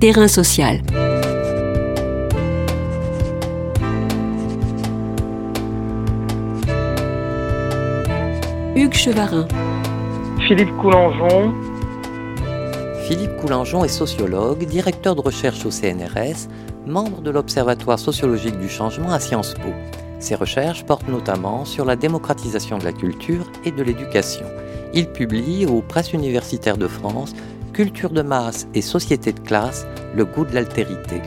Terrain 0.00 0.28
social. 0.28 0.80
Hugues 8.76 8.94
Chevarin. 8.94 9.48
Philippe 10.46 10.70
Coulangeon. 10.76 11.52
Philippe 13.08 13.36
Coulangeon 13.38 13.82
est 13.82 13.88
sociologue, 13.88 14.64
directeur 14.66 15.16
de 15.16 15.20
recherche 15.20 15.66
au 15.66 15.72
CNRS, 15.72 16.46
membre 16.86 17.20
de 17.20 17.32
l'Observatoire 17.32 17.98
sociologique 17.98 18.60
du 18.60 18.68
changement 18.68 19.10
à 19.10 19.18
Sciences 19.18 19.54
Po. 19.54 19.70
Ses 20.20 20.36
recherches 20.36 20.84
portent 20.84 21.08
notamment 21.08 21.64
sur 21.64 21.84
la 21.84 21.96
démocratisation 21.96 22.78
de 22.78 22.84
la 22.84 22.92
culture 22.92 23.50
et 23.64 23.72
de 23.72 23.82
l'éducation. 23.82 24.46
Il 24.94 25.08
publie 25.08 25.66
aux 25.66 25.82
presses 25.82 26.12
universitaires 26.12 26.78
de 26.78 26.86
France 26.86 27.34
Culture 27.78 28.10
de 28.10 28.22
masse 28.22 28.66
et 28.74 28.82
société 28.82 29.32
de 29.32 29.38
classe, 29.38 29.86
le 30.12 30.24
goût 30.24 30.44
de 30.44 30.52
l'altérité. 30.52 31.22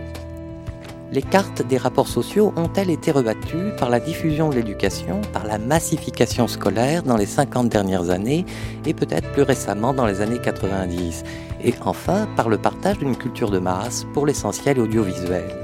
Les 1.13 1.21
cartes 1.21 1.65
des 1.65 1.77
rapports 1.77 2.09
sociaux 2.09 2.51
ont-elles 2.57 2.89
été 2.89 3.11
rebattues 3.11 3.71
par 3.79 3.89
la 3.89 4.01
diffusion 4.01 4.49
de 4.49 4.55
l'éducation, 4.55 5.21
par 5.31 5.45
la 5.45 5.57
massification 5.57 6.49
scolaire 6.49 7.03
dans 7.03 7.15
les 7.15 7.25
50 7.25 7.69
dernières 7.69 8.09
années 8.09 8.45
et 8.85 8.93
peut-être 8.93 9.31
plus 9.31 9.43
récemment 9.43 9.93
dans 9.93 10.05
les 10.05 10.19
années 10.19 10.41
90 10.43 11.23
Et 11.63 11.73
enfin, 11.85 12.27
par 12.35 12.49
le 12.49 12.57
partage 12.57 12.97
d'une 12.97 13.15
culture 13.15 13.49
de 13.49 13.59
masse, 13.59 14.05
pour 14.13 14.25
l'essentiel 14.25 14.77
audiovisuel? 14.81 15.55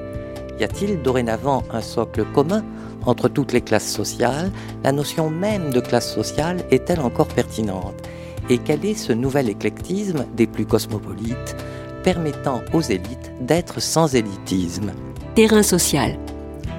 Y 0.58 0.64
a-t-il 0.64 1.02
dorénavant 1.02 1.64
un 1.70 1.82
socle 1.82 2.24
commun 2.34 2.64
entre 3.06 3.28
toutes 3.28 3.52
les 3.52 3.60
classes 3.60 3.92
sociales? 3.92 4.54
La 4.86 4.94
notion 4.94 5.30
même 5.30 5.70
de 5.70 5.82
classe 5.82 6.14
sociale 6.14 6.64
est-elle 6.72 7.02
encore 7.02 7.28
pertinente? 7.28 8.08
Et 8.50 8.60
quel 8.60 8.86
est 8.86 8.96
ce 8.96 9.12
nouvel 9.12 9.50
éclectisme 9.50 10.26
des 10.36 10.48
plus 10.48 10.66
cosmopolites 10.66 11.56
permettant 12.04 12.62
aux 12.74 12.82
élites 12.82 13.34
d'être 13.42 13.82
sans 13.82 14.16
élitisme 14.16 14.94
Terrain 15.36 15.64
social. 15.64 16.18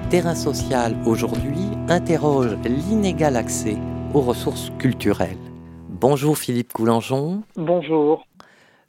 Terrain 0.09 0.33
social 0.33 0.97
aujourd'hui 1.05 1.67
interroge 1.87 2.57
l'inégal 2.65 3.35
accès 3.35 3.77
aux 4.15 4.21
ressources 4.21 4.71
culturelles. 4.79 5.37
Bonjour 5.89 6.39
Philippe 6.39 6.73
Coulangeon. 6.73 7.43
Bonjour. 7.55 8.25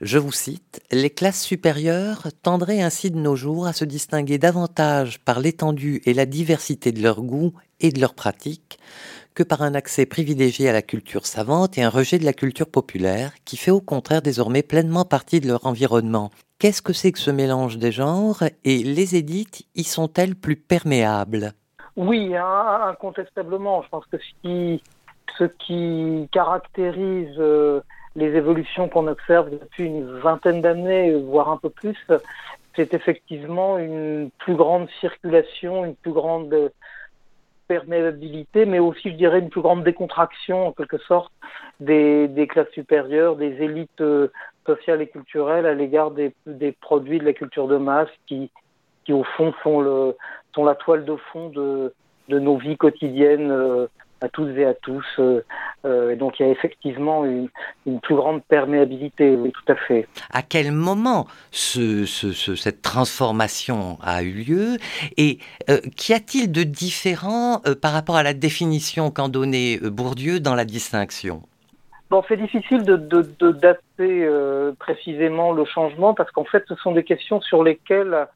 Je 0.00 0.16
vous 0.16 0.32
cite, 0.32 0.80
Les 0.90 1.10
classes 1.10 1.42
supérieures 1.42 2.28
tendraient 2.42 2.80
ainsi 2.80 3.10
de 3.10 3.18
nos 3.18 3.36
jours 3.36 3.66
à 3.66 3.74
se 3.74 3.84
distinguer 3.84 4.38
davantage 4.38 5.20
par 5.20 5.40
l'étendue 5.40 6.00
et 6.06 6.14
la 6.14 6.24
diversité 6.24 6.92
de 6.92 7.02
leurs 7.02 7.20
goûts 7.20 7.52
et 7.80 7.90
de 7.90 8.00
leurs 8.00 8.14
pratiques 8.14 8.78
que 9.34 9.42
par 9.42 9.62
un 9.62 9.74
accès 9.74 10.06
privilégié 10.06 10.68
à 10.68 10.72
la 10.72 10.82
culture 10.82 11.26
savante 11.26 11.78
et 11.78 11.82
un 11.82 11.88
rejet 11.88 12.18
de 12.18 12.24
la 12.24 12.32
culture 12.32 12.68
populaire 12.68 13.32
qui 13.44 13.56
fait 13.56 13.70
au 13.70 13.80
contraire 13.80 14.22
désormais 14.22 14.62
pleinement 14.62 15.04
partie 15.04 15.40
de 15.40 15.48
leur 15.48 15.66
environnement. 15.66 16.30
Qu'est-ce 16.58 16.82
que 16.82 16.92
c'est 16.92 17.12
que 17.12 17.18
ce 17.18 17.30
mélange 17.30 17.78
des 17.78 17.92
genres 17.92 18.42
et 18.64 18.82
les 18.82 19.16
élites 19.16 19.66
y 19.74 19.84
sont-elles 19.84 20.34
plus 20.34 20.56
perméables? 20.56 21.52
Oui, 21.96 22.34
incontestablement. 22.36 23.82
Je 23.82 23.88
pense 23.88 24.04
que 24.06 24.18
ce 24.18 24.42
qui, 24.42 24.82
ce 25.38 25.44
qui 25.44 26.28
caractérise... 26.32 27.34
Euh, 27.38 27.80
les 28.16 28.36
évolutions 28.36 28.88
qu'on 28.88 29.06
observe 29.06 29.50
depuis 29.50 29.84
une 29.84 30.18
vingtaine 30.18 30.60
d'années, 30.60 31.14
voire 31.14 31.50
un 31.50 31.56
peu 31.56 31.70
plus, 31.70 31.96
c'est 32.74 32.92
effectivement 32.94 33.78
une 33.78 34.30
plus 34.38 34.56
grande 34.56 34.88
circulation, 35.00 35.84
une 35.84 35.94
plus 35.94 36.12
grande 36.12 36.72
perméabilité, 37.70 38.66
mais 38.66 38.80
aussi, 38.80 39.10
je 39.12 39.14
dirais, 39.14 39.38
une 39.38 39.48
plus 39.48 39.60
grande 39.60 39.84
décontraction, 39.84 40.66
en 40.66 40.72
quelque 40.72 40.98
sorte, 40.98 41.30
des, 41.78 42.48
classes 42.50 42.72
supérieures, 42.72 43.36
des 43.36 43.62
élites 43.62 44.00
euh, 44.00 44.26
sociales 44.66 45.00
et 45.02 45.06
culturelles 45.06 45.66
à 45.66 45.74
l'égard 45.74 46.10
des, 46.10 46.32
produits 46.80 47.20
de 47.20 47.24
la 47.24 47.32
culture 47.32 47.68
de 47.68 47.76
masse 47.76 48.08
qui, 48.26 48.50
qui 49.04 49.12
au 49.12 49.22
fond, 49.22 49.54
sont, 49.62 49.80
le, 49.80 50.16
sont 50.52 50.64
la 50.64 50.74
toile 50.74 51.04
de 51.04 51.14
fond 51.14 51.50
de, 51.50 51.94
de 52.28 52.40
nos 52.40 52.56
vies 52.56 52.76
quotidiennes 52.76 53.52
euh, 53.52 53.86
à 54.20 54.28
toutes 54.28 54.56
et 54.56 54.64
à 54.64 54.74
tous. 54.74 55.04
Euh, 55.18 55.44
euh, 55.84 56.16
donc 56.16 56.38
il 56.38 56.46
y 56.46 56.48
a 56.48 56.52
effectivement 56.52 57.24
une, 57.24 57.48
une, 57.86 58.00
plus 58.00 58.14
grande 58.14 58.42
perméabilité, 58.44 59.30
oui, 59.36 59.52
tout 59.52 59.72
à 59.72 59.76
fait. 59.76 60.06
À 60.32 60.42
quel 60.42 60.72
moment 60.72 61.26
ce, 61.50 62.04
ce, 62.04 62.32
ce, 62.32 62.54
cette 62.54 62.82
transformation 62.82 63.98
a 64.02 64.22
eu 64.22 64.32
lieu 64.32 64.76
et 65.16 65.38
euh, 65.68 65.78
qu'y 65.96 66.12
a-t-il 66.12 66.52
de 66.52 66.62
différent 66.62 67.62
euh, 67.66 67.74
par 67.74 67.92
rapport 67.92 68.16
à 68.16 68.22
la 68.22 68.34
définition 68.34 69.10
qu'en 69.10 69.28
donnait 69.28 69.78
Bourdieu 69.82 70.40
dans 70.40 70.54
la 70.54 70.64
distinction? 70.64 71.42
Bon, 72.10 72.24
c'est 72.28 72.36
difficile 72.36 72.82
de, 72.82 72.96
de, 72.96 73.22
de 73.38 73.52
dater 73.52 74.28
précisément 74.80 75.52
le 75.52 75.64
changement 75.64 76.12
parce 76.12 76.28
qu'en 76.32 76.44
fait, 76.44 76.64
ce 76.66 76.74
sont 76.74 76.90
des 76.90 77.04
questions 77.04 77.40
sur 77.40 77.62
lesquelles 77.62 78.26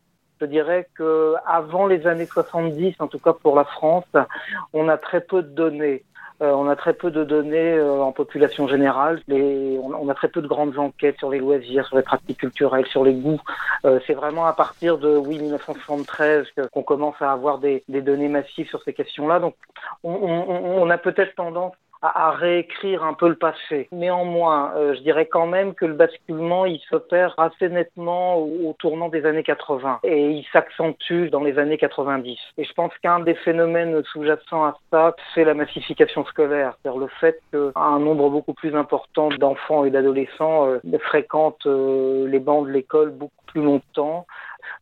je 0.41 0.47
dirais 0.47 0.89
que 0.95 1.34
avant 1.47 1.87
les 1.87 2.06
années 2.06 2.27
70, 2.27 2.97
en 2.99 3.06
tout 3.06 3.19
cas 3.19 3.33
pour 3.33 3.56
la 3.56 3.65
France, 3.65 4.05
on 4.72 4.89
a 4.89 4.99
très 4.99 5.21
peu 5.21 5.43
de 5.43 5.49
données. 5.49 6.05
Euh, 6.43 6.50
on 6.50 6.69
a 6.69 6.75
très 6.75 6.95
peu 6.95 7.12
de 7.12 7.22
données 7.22 7.75
euh, 7.75 8.03
en 8.03 8.11
population 8.11 8.67
générale. 8.67 9.23
Les, 9.28 9.78
on, 9.78 10.09
a 10.09 10.15
très 10.15 10.28
peu 10.28 10.43
de 10.43 10.49
grandes 10.49 10.77
enquêtes 10.78 11.17
sur 11.19 11.31
les 11.31 11.39
loisirs, 11.39 11.87
sur 11.87 11.97
les 11.97 12.03
pratiques 12.03 12.39
culturelles, 12.39 12.87
sur 12.87 13.05
les 13.05 13.15
goûts. 13.15 13.41
Euh, 13.84 14.00
c'est 14.06 14.15
vraiment 14.15 14.44
à 14.44 14.53
partir 14.53 14.99
de 14.99 15.17
oui 15.17 15.39
1973 15.39 16.47
qu'on 16.73 16.83
commence 16.83 17.15
à 17.21 17.31
avoir 17.31 17.59
des, 17.59 17.84
données 17.89 18.28
massives 18.28 18.69
sur 18.69 18.83
ces 18.83 18.93
questions-là. 18.93 19.39
Donc, 19.39 19.55
on, 20.03 20.11
on, 20.12 20.83
on 20.83 20.91
a 20.91 20.99
peut-être 20.99 21.37
tendance 21.37 21.75
à, 22.04 22.28
à, 22.28 22.31
réécrire 22.32 23.03
un 23.03 23.15
peu 23.15 23.28
le 23.28 23.34
passé. 23.34 23.88
Néanmoins, 23.91 24.72
euh, 24.76 24.94
je 24.94 25.00
dirais 25.00 25.26
quand 25.26 25.47
même 25.47 25.75
que 25.75 25.87
le 25.87 25.94
basculement, 25.94 26.66
il 26.66 26.78
s'opère 26.91 27.34
assez 27.38 27.70
nettement 27.70 28.37
au, 28.37 28.75
tournant 28.78 29.09
des 29.09 29.25
années 29.25 29.42
80 29.42 30.00
et 30.04 30.31
il 30.31 30.44
s'accentue 30.53 31.28
dans 31.31 31.43
les 31.43 31.59
années 31.59 31.78
90. 31.78 32.38
Et 32.59 32.64
je 32.64 32.72
pense 32.75 32.93
qu'un 33.03 33.20
des 33.20 33.34
phénomènes 33.34 34.03
sous-jacents 34.04 34.64
à 34.64 34.76
ça, 34.93 35.16
c'est 35.34 35.44
la 35.44 35.54
massification 35.54 36.25
scolaire, 36.26 36.76
c'est-à-dire 36.82 37.00
le 37.00 37.09
fait 37.20 37.41
qu'un 37.50 37.98
nombre 37.98 38.28
beaucoup 38.28 38.54
plus 38.54 38.76
important 38.76 39.31
d'enfants 39.31 39.84
et 39.87 39.91
d'adolescents 39.91 40.69
euh, 40.69 40.98
fréquentent 40.98 41.66
euh, 41.66 42.28
les 42.28 42.38
bancs 42.38 42.66
de 42.66 42.72
l'école 42.72 43.10
beaucoup 43.10 43.32
plus 43.47 43.62
longtemps 43.62 44.26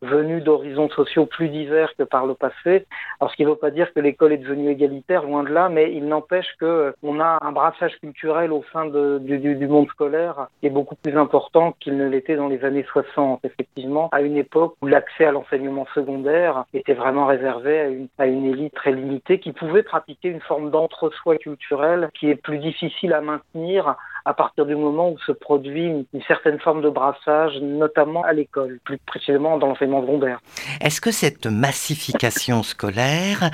venus 0.01 0.43
d'horizons 0.43 0.89
sociaux 0.89 1.25
plus 1.25 1.49
divers 1.49 1.93
que 1.97 2.03
par 2.03 2.25
le 2.25 2.33
passé. 2.33 2.85
Alors, 3.19 3.31
ce 3.31 3.35
qui 3.35 3.43
ne 3.43 3.49
veut 3.49 3.55
pas 3.55 3.71
dire 3.71 3.93
que 3.93 3.99
l'école 3.99 4.33
est 4.33 4.37
devenue 4.37 4.69
égalitaire, 4.69 5.23
loin 5.23 5.43
de 5.43 5.49
là, 5.49 5.69
mais 5.69 5.93
il 5.93 6.07
n'empêche 6.07 6.47
que 6.59 6.93
on 7.03 7.19
a 7.19 7.37
un 7.41 7.51
brassage 7.51 7.97
culturel 7.99 8.51
au 8.51 8.63
sein 8.71 8.85
du, 8.85 9.67
monde 9.67 9.87
scolaire 9.89 10.47
qui 10.59 10.67
est 10.67 10.69
beaucoup 10.69 10.95
plus 10.95 11.17
important 11.17 11.73
qu'il 11.79 11.97
ne 11.97 12.07
l'était 12.07 12.35
dans 12.35 12.47
les 12.47 12.63
années 12.65 12.85
60, 12.91 13.39
effectivement, 13.43 14.09
à 14.11 14.21
une 14.21 14.37
époque 14.37 14.75
où 14.81 14.87
l'accès 14.87 15.25
à 15.25 15.31
l'enseignement 15.31 15.87
secondaire 15.93 16.65
était 16.73 16.93
vraiment 16.93 17.25
réservé 17.25 17.79
à 17.79 17.87
une, 17.87 18.07
à 18.17 18.27
une 18.27 18.45
élite 18.45 18.73
très 18.73 18.91
limitée 18.91 19.39
qui 19.39 19.51
pouvait 19.51 19.83
pratiquer 19.83 20.29
une 20.29 20.41
forme 20.41 20.69
d'entre-soi 20.69 21.37
culturel 21.37 22.09
qui 22.13 22.29
est 22.29 22.35
plus 22.35 22.59
difficile 22.59 23.13
à 23.13 23.21
maintenir 23.21 23.95
à 24.25 24.33
partir 24.33 24.65
du 24.65 24.75
moment 24.75 25.11
où 25.11 25.19
se 25.19 25.31
produit 25.31 25.85
une, 25.85 26.05
une 26.13 26.23
certaine 26.23 26.59
forme 26.59 26.81
de 26.81 26.89
brassage, 26.89 27.59
notamment 27.61 28.23
à 28.23 28.33
l'école, 28.33 28.79
plus 28.83 28.97
précisément 28.99 29.57
dans 29.57 29.67
l'enseignement 29.67 30.01
secondaire. 30.01 30.39
Est-ce 30.81 31.01
que 31.01 31.11
cette 31.11 31.45
massification 31.45 32.63
scolaire 32.63 33.51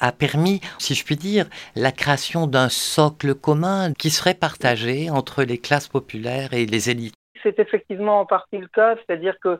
a 0.00 0.12
permis, 0.12 0.60
si 0.78 0.94
je 0.94 1.04
puis 1.04 1.16
dire, 1.16 1.46
la 1.76 1.92
création 1.92 2.46
d'un 2.46 2.68
socle 2.68 3.34
commun 3.34 3.92
qui 3.92 4.10
serait 4.10 4.34
partagé 4.34 5.10
entre 5.10 5.42
les 5.42 5.58
classes 5.58 5.88
populaires 5.88 6.52
et 6.52 6.66
les 6.66 6.90
élites? 6.90 7.14
C'est 7.42 7.58
effectivement 7.58 8.20
en 8.20 8.26
partie 8.26 8.58
le 8.58 8.68
cas, 8.68 8.96
c'est-à-dire 8.96 9.34
que 9.40 9.58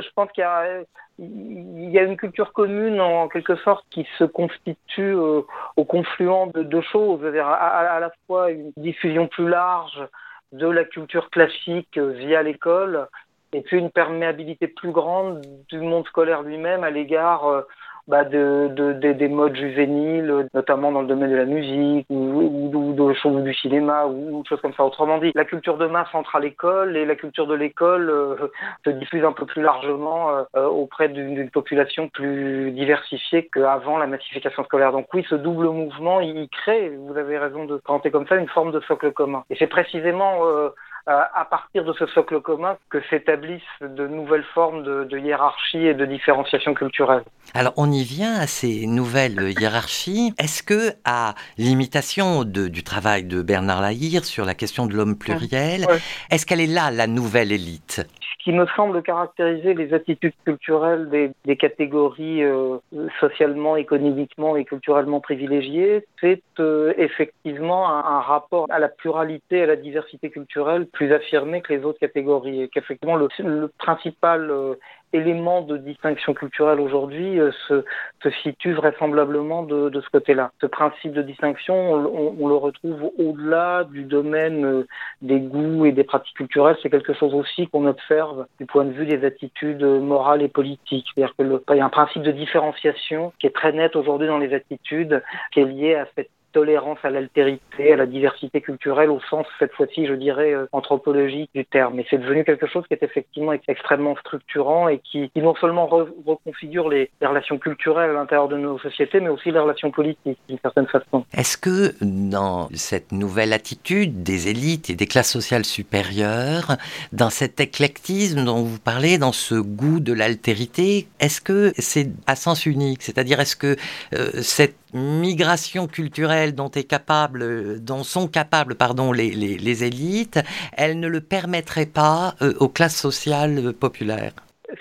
je 0.00 0.08
pense 0.14 0.30
qu'il 0.32 0.42
y 0.42 1.98
a, 1.98 2.02
une 2.02 2.16
culture 2.16 2.52
commune 2.52 3.00
en 3.00 3.28
quelque 3.28 3.56
sorte 3.56 3.84
qui 3.90 4.06
se 4.18 4.24
constitue 4.24 5.14
euh, 5.14 5.42
au 5.76 5.84
confluent 5.84 6.52
de 6.54 6.62
deux 6.62 6.82
choses, 6.82 7.24
à, 7.24 7.98
la 8.00 8.10
fois 8.26 8.50
une 8.50 8.72
diffusion 8.76 9.26
plus 9.26 9.48
large 9.48 10.06
de 10.52 10.68
la 10.68 10.84
culture 10.84 11.30
classique 11.30 11.98
euh, 11.98 12.12
via 12.12 12.42
l'école 12.42 13.08
et 13.52 13.60
puis 13.62 13.78
une 13.78 13.90
perméabilité 13.90 14.66
plus 14.66 14.92
grande 14.92 15.42
du 15.68 15.80
monde 15.80 16.06
scolaire 16.06 16.42
lui-même 16.42 16.84
à 16.84 16.90
l'égard 16.90 17.46
euh, 17.46 17.62
bah, 18.08 18.24
de, 18.24 18.68
de, 18.74 18.94
de, 18.94 19.12
des 19.12 19.28
modes 19.28 19.54
juvéniles, 19.54 20.48
notamment 20.54 20.90
dans 20.90 21.02
le 21.02 21.06
domaine 21.06 21.30
de 21.30 21.36
la 21.36 21.44
musique 21.44 22.06
ou, 22.08 22.14
ou, 22.16 22.94
ou 22.98 23.14
choses 23.14 23.42
du 23.44 23.54
cinéma 23.54 24.06
ou, 24.06 24.38
ou 24.38 24.44
choses 24.48 24.60
comme 24.60 24.72
ça. 24.74 24.84
Autrement 24.84 25.18
dit, 25.18 25.30
la 25.34 25.44
culture 25.44 25.76
de 25.76 25.86
masse 25.86 26.08
entre 26.14 26.36
à 26.36 26.40
l'école 26.40 26.96
et 26.96 27.04
la 27.04 27.14
culture 27.14 27.46
de 27.46 27.54
l'école 27.54 28.08
euh, 28.08 28.48
se 28.84 28.90
diffuse 28.90 29.24
un 29.24 29.32
peu 29.32 29.46
plus 29.46 29.62
largement 29.62 30.30
euh, 30.56 30.66
auprès 30.66 31.08
d'une 31.08 31.50
population 31.50 32.08
plus 32.08 32.70
diversifiée 32.72 33.48
qu'avant 33.52 33.98
la 33.98 34.06
massification 34.06 34.64
scolaire. 34.64 34.92
Donc 34.92 35.06
oui, 35.12 35.24
ce 35.28 35.34
double 35.34 35.68
mouvement, 35.68 36.20
il 36.20 36.48
crée, 36.48 36.90
vous 36.96 37.16
avez 37.16 37.38
raison 37.38 37.66
de 37.66 37.76
présenter 37.76 38.10
comme 38.10 38.26
ça, 38.26 38.36
une 38.36 38.48
forme 38.48 38.72
de 38.72 38.80
socle 38.80 39.12
commun. 39.12 39.44
Et 39.50 39.56
c'est 39.58 39.66
précisément 39.66 40.46
euh, 40.46 40.70
à 41.08 41.44
partir 41.44 41.84
de 41.84 41.92
ce 41.94 42.06
socle 42.06 42.40
commun 42.40 42.76
que 42.90 42.98
s'établissent 43.08 43.62
de 43.80 44.06
nouvelles 44.06 44.44
formes 44.54 44.82
de, 44.82 45.04
de, 45.04 45.18
hiérarchie 45.18 45.86
et 45.86 45.94
de 45.94 46.04
différenciation 46.04 46.74
culturelle. 46.74 47.22
Alors 47.54 47.72
on 47.76 47.90
y 47.90 48.04
vient 48.04 48.34
à 48.34 48.46
ces 48.46 48.86
nouvelles 48.86 49.54
hiérarchies. 49.58 50.34
Est-ce 50.38 50.62
que, 50.62 50.92
à 51.04 51.34
l'imitation 51.56 52.44
du 52.44 52.82
travail 52.84 53.24
de 53.24 53.40
Bernard 53.42 53.80
Lahire 53.80 54.24
sur 54.24 54.44
la 54.44 54.54
question 54.54 54.86
de 54.86 54.94
l'homme 54.94 55.16
pluriel, 55.16 55.86
ouais. 55.86 55.98
est-ce 56.30 56.44
qu'elle 56.44 56.60
est 56.60 56.66
là 56.66 56.90
la 56.90 57.06
nouvelle 57.06 57.52
élite? 57.52 58.06
Qui 58.38 58.52
me 58.52 58.66
semble 58.76 59.02
caractériser 59.02 59.74
les 59.74 59.92
attitudes 59.92 60.34
culturelles 60.44 61.10
des, 61.10 61.32
des 61.44 61.56
catégories 61.56 62.42
euh, 62.44 62.78
socialement, 63.18 63.76
économiquement 63.76 64.56
et 64.56 64.64
culturellement 64.64 65.20
privilégiées, 65.20 66.04
c'est 66.20 66.42
euh, 66.60 66.94
effectivement 66.96 67.88
un, 67.88 67.98
un, 67.98 68.20
rapport 68.20 68.66
à 68.70 68.78
la 68.78 68.88
pluralité, 68.88 69.62
à 69.62 69.66
la 69.66 69.76
diversité 69.76 70.30
culturelle 70.30 70.86
plus 70.86 71.12
affirmé 71.12 71.62
que 71.62 71.72
les 71.72 71.84
autres 71.84 71.98
catégories. 71.98 72.62
Et 72.62 72.68
qu'effectivement, 72.68 73.16
le, 73.16 73.28
le 73.38 73.68
principal 73.78 74.50
euh, 74.50 74.74
élément 75.12 75.62
de 75.62 75.76
distinction 75.76 76.34
culturelle 76.34 76.80
aujourd'hui 76.80 77.40
euh, 77.40 77.50
se, 77.66 77.84
se, 78.22 78.30
situe 78.42 78.72
vraisemblablement 78.72 79.62
de, 79.62 79.88
de 79.88 80.00
ce 80.00 80.08
côté-là. 80.10 80.50
Ce 80.60 80.66
principe 80.66 81.12
de 81.12 81.22
distinction, 81.22 81.74
on, 81.74 82.36
on 82.38 82.48
le 82.48 82.54
retrouve 82.54 83.10
au-delà 83.18 83.84
du 83.84 84.04
domaine 84.04 84.64
euh, 84.64 84.86
des 85.22 85.40
goûts 85.40 85.86
et 85.86 85.92
des 85.92 86.04
pratiques 86.04 86.36
culturelles. 86.36 86.76
C'est 86.82 86.90
quelque 86.90 87.14
chose 87.14 87.34
aussi 87.34 87.68
qu'on 87.68 87.86
observe 87.86 88.46
du 88.58 88.66
point 88.66 88.84
de 88.84 88.92
vue 88.92 89.06
des 89.06 89.24
attitudes 89.24 89.82
morales 89.82 90.42
et 90.42 90.48
politiques. 90.48 91.06
C'est-à-dire 91.14 91.34
qu'il 91.36 91.76
y 91.76 91.80
a 91.80 91.84
un 91.84 91.88
principe 91.88 92.22
de 92.22 92.32
différenciation 92.32 93.32
qui 93.38 93.46
est 93.46 93.54
très 93.54 93.72
net 93.72 93.96
aujourd'hui 93.96 94.28
dans 94.28 94.38
les 94.38 94.54
attitudes, 94.54 95.22
qui 95.52 95.60
est 95.60 95.64
lié 95.64 95.94
à 95.94 96.06
cette 96.16 96.30
tolérance 96.58 96.98
à 97.04 97.10
l'altérité, 97.10 97.92
à 97.92 97.96
la 97.96 98.06
diversité 98.06 98.60
culturelle 98.60 99.10
au 99.10 99.20
sens, 99.30 99.46
cette 99.60 99.72
fois-ci, 99.74 100.06
je 100.06 100.14
dirais, 100.14 100.52
euh, 100.52 100.66
anthropologique 100.72 101.50
du 101.54 101.64
terme. 101.64 101.94
Mais 101.94 102.04
c'est 102.10 102.18
devenu 102.18 102.42
quelque 102.42 102.66
chose 102.66 102.84
qui 102.88 102.94
est 102.94 103.02
effectivement 103.04 103.52
extrêmement 103.68 104.16
structurant 104.16 104.88
et 104.88 104.98
qui, 104.98 105.30
non 105.36 105.54
seulement 105.54 105.86
re 105.86 106.08
reconfigure 106.26 106.88
les, 106.88 107.10
les, 107.20 107.26
relations 107.28 107.58
culturelles 107.58 108.10
à 108.10 108.12
l'intérieur 108.12 108.48
de 108.48 108.56
nos 108.56 108.76
sociétés, 108.80 109.20
mais 109.20 109.28
aussi 109.28 109.52
les 109.52 109.60
relations 109.60 109.92
politiques, 109.92 110.40
d'une 110.48 110.58
certaine 110.58 110.88
façon. 110.88 111.24
Est-ce 111.32 111.56
que 111.56 111.94
dans 112.00 112.68
cette 112.74 113.12
nouvelle 113.12 113.52
attitude 113.52 114.24
des 114.24 114.48
élites 114.48 114.90
et 114.90 114.96
des 114.96 115.06
classes 115.06 115.30
sociales 115.30 115.64
supérieures, 115.64 116.76
dans 117.12 117.30
cet 117.30 117.60
éclectisme 117.60 118.44
dont 118.44 118.64
vous 118.64 118.80
parlez, 118.80 119.18
dans 119.18 119.32
ce 119.32 119.54
goût 119.54 120.00
de 120.00 120.12
l'altérité, 120.12 121.06
est-ce 121.20 121.40
que 121.40 121.72
c'est 121.78 122.08
à 122.26 122.34
sens 122.34 122.66
unique? 122.66 123.02
C'est-à-dire, 123.04 123.38
est-ce 123.38 123.54
que 123.54 123.76
euh, 124.14 124.42
cette 124.42 124.74
migration 124.92 125.86
culturelle 125.86 126.54
dont, 126.54 126.70
est 126.70 126.88
capable, 126.88 127.82
dont 127.82 128.02
sont 128.02 128.28
capables 128.28 128.74
pardon, 128.74 129.12
les, 129.12 129.30
les, 129.30 129.84
élites, 129.84 130.40
elle 130.76 131.00
ne 131.00 131.08
le 131.08 131.20
permettrait 131.20 131.86
pas 131.86 132.34
euh, 132.42 132.52
aux 132.60 132.68
classes 132.68 132.96
sociales 132.96 133.72
populaires 133.72 134.32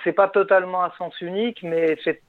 C'est 0.03 0.13
pas 0.13 0.27
totalement 0.27 0.83
à 0.83 0.93
sens 0.97 1.19
unique, 1.21 1.59
mais 1.63 1.97
c'est 2.03 2.21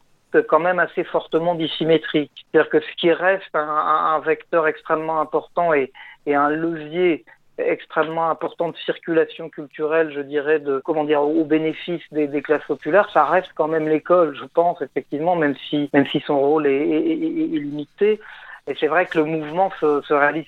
quand 0.48 0.60
même 0.60 0.78
assez 0.78 1.04
fortement 1.04 1.54
dissymétrique. 1.54 2.32
C'est-à-dire 2.52 2.70
que 2.70 2.80
ce 2.80 2.96
qui 3.00 3.12
reste 3.12 3.54
un, 3.54 3.60
un 3.60 4.20
vecteur 4.20 4.66
extrêmement 4.66 5.20
important 5.20 5.72
et, 5.72 5.90
et 6.26 6.34
un 6.34 6.50
levier 6.50 7.24
extrêmement 7.58 8.30
important 8.30 8.68
de 8.70 8.76
circulation 8.76 9.48
culturelle, 9.48 10.12
je 10.14 10.20
dirais, 10.20 10.58
de 10.60 10.80
comment 10.84 11.04
dire, 11.04 11.22
au 11.22 11.44
bénéfice 11.44 12.02
des, 12.12 12.26
des 12.26 12.42
classes 12.42 12.64
populaires, 12.64 13.10
ça 13.12 13.24
reste 13.24 13.50
quand 13.54 13.68
même 13.68 13.88
l'école, 13.88 14.36
je 14.36 14.44
pense 14.44 14.80
effectivement, 14.82 15.36
même 15.36 15.54
si 15.68 15.90
même 15.92 16.06
si 16.06 16.20
son 16.20 16.38
rôle 16.38 16.66
est, 16.66 16.70
est, 16.70 17.12
est, 17.12 17.56
est 17.56 17.60
limité. 17.60 18.20
Et 18.68 18.74
c'est 18.78 18.86
vrai 18.86 19.06
que 19.06 19.18
le 19.18 19.24
mouvement 19.24 19.72
se, 19.80 20.02
se, 20.02 20.12
réalise 20.12 20.44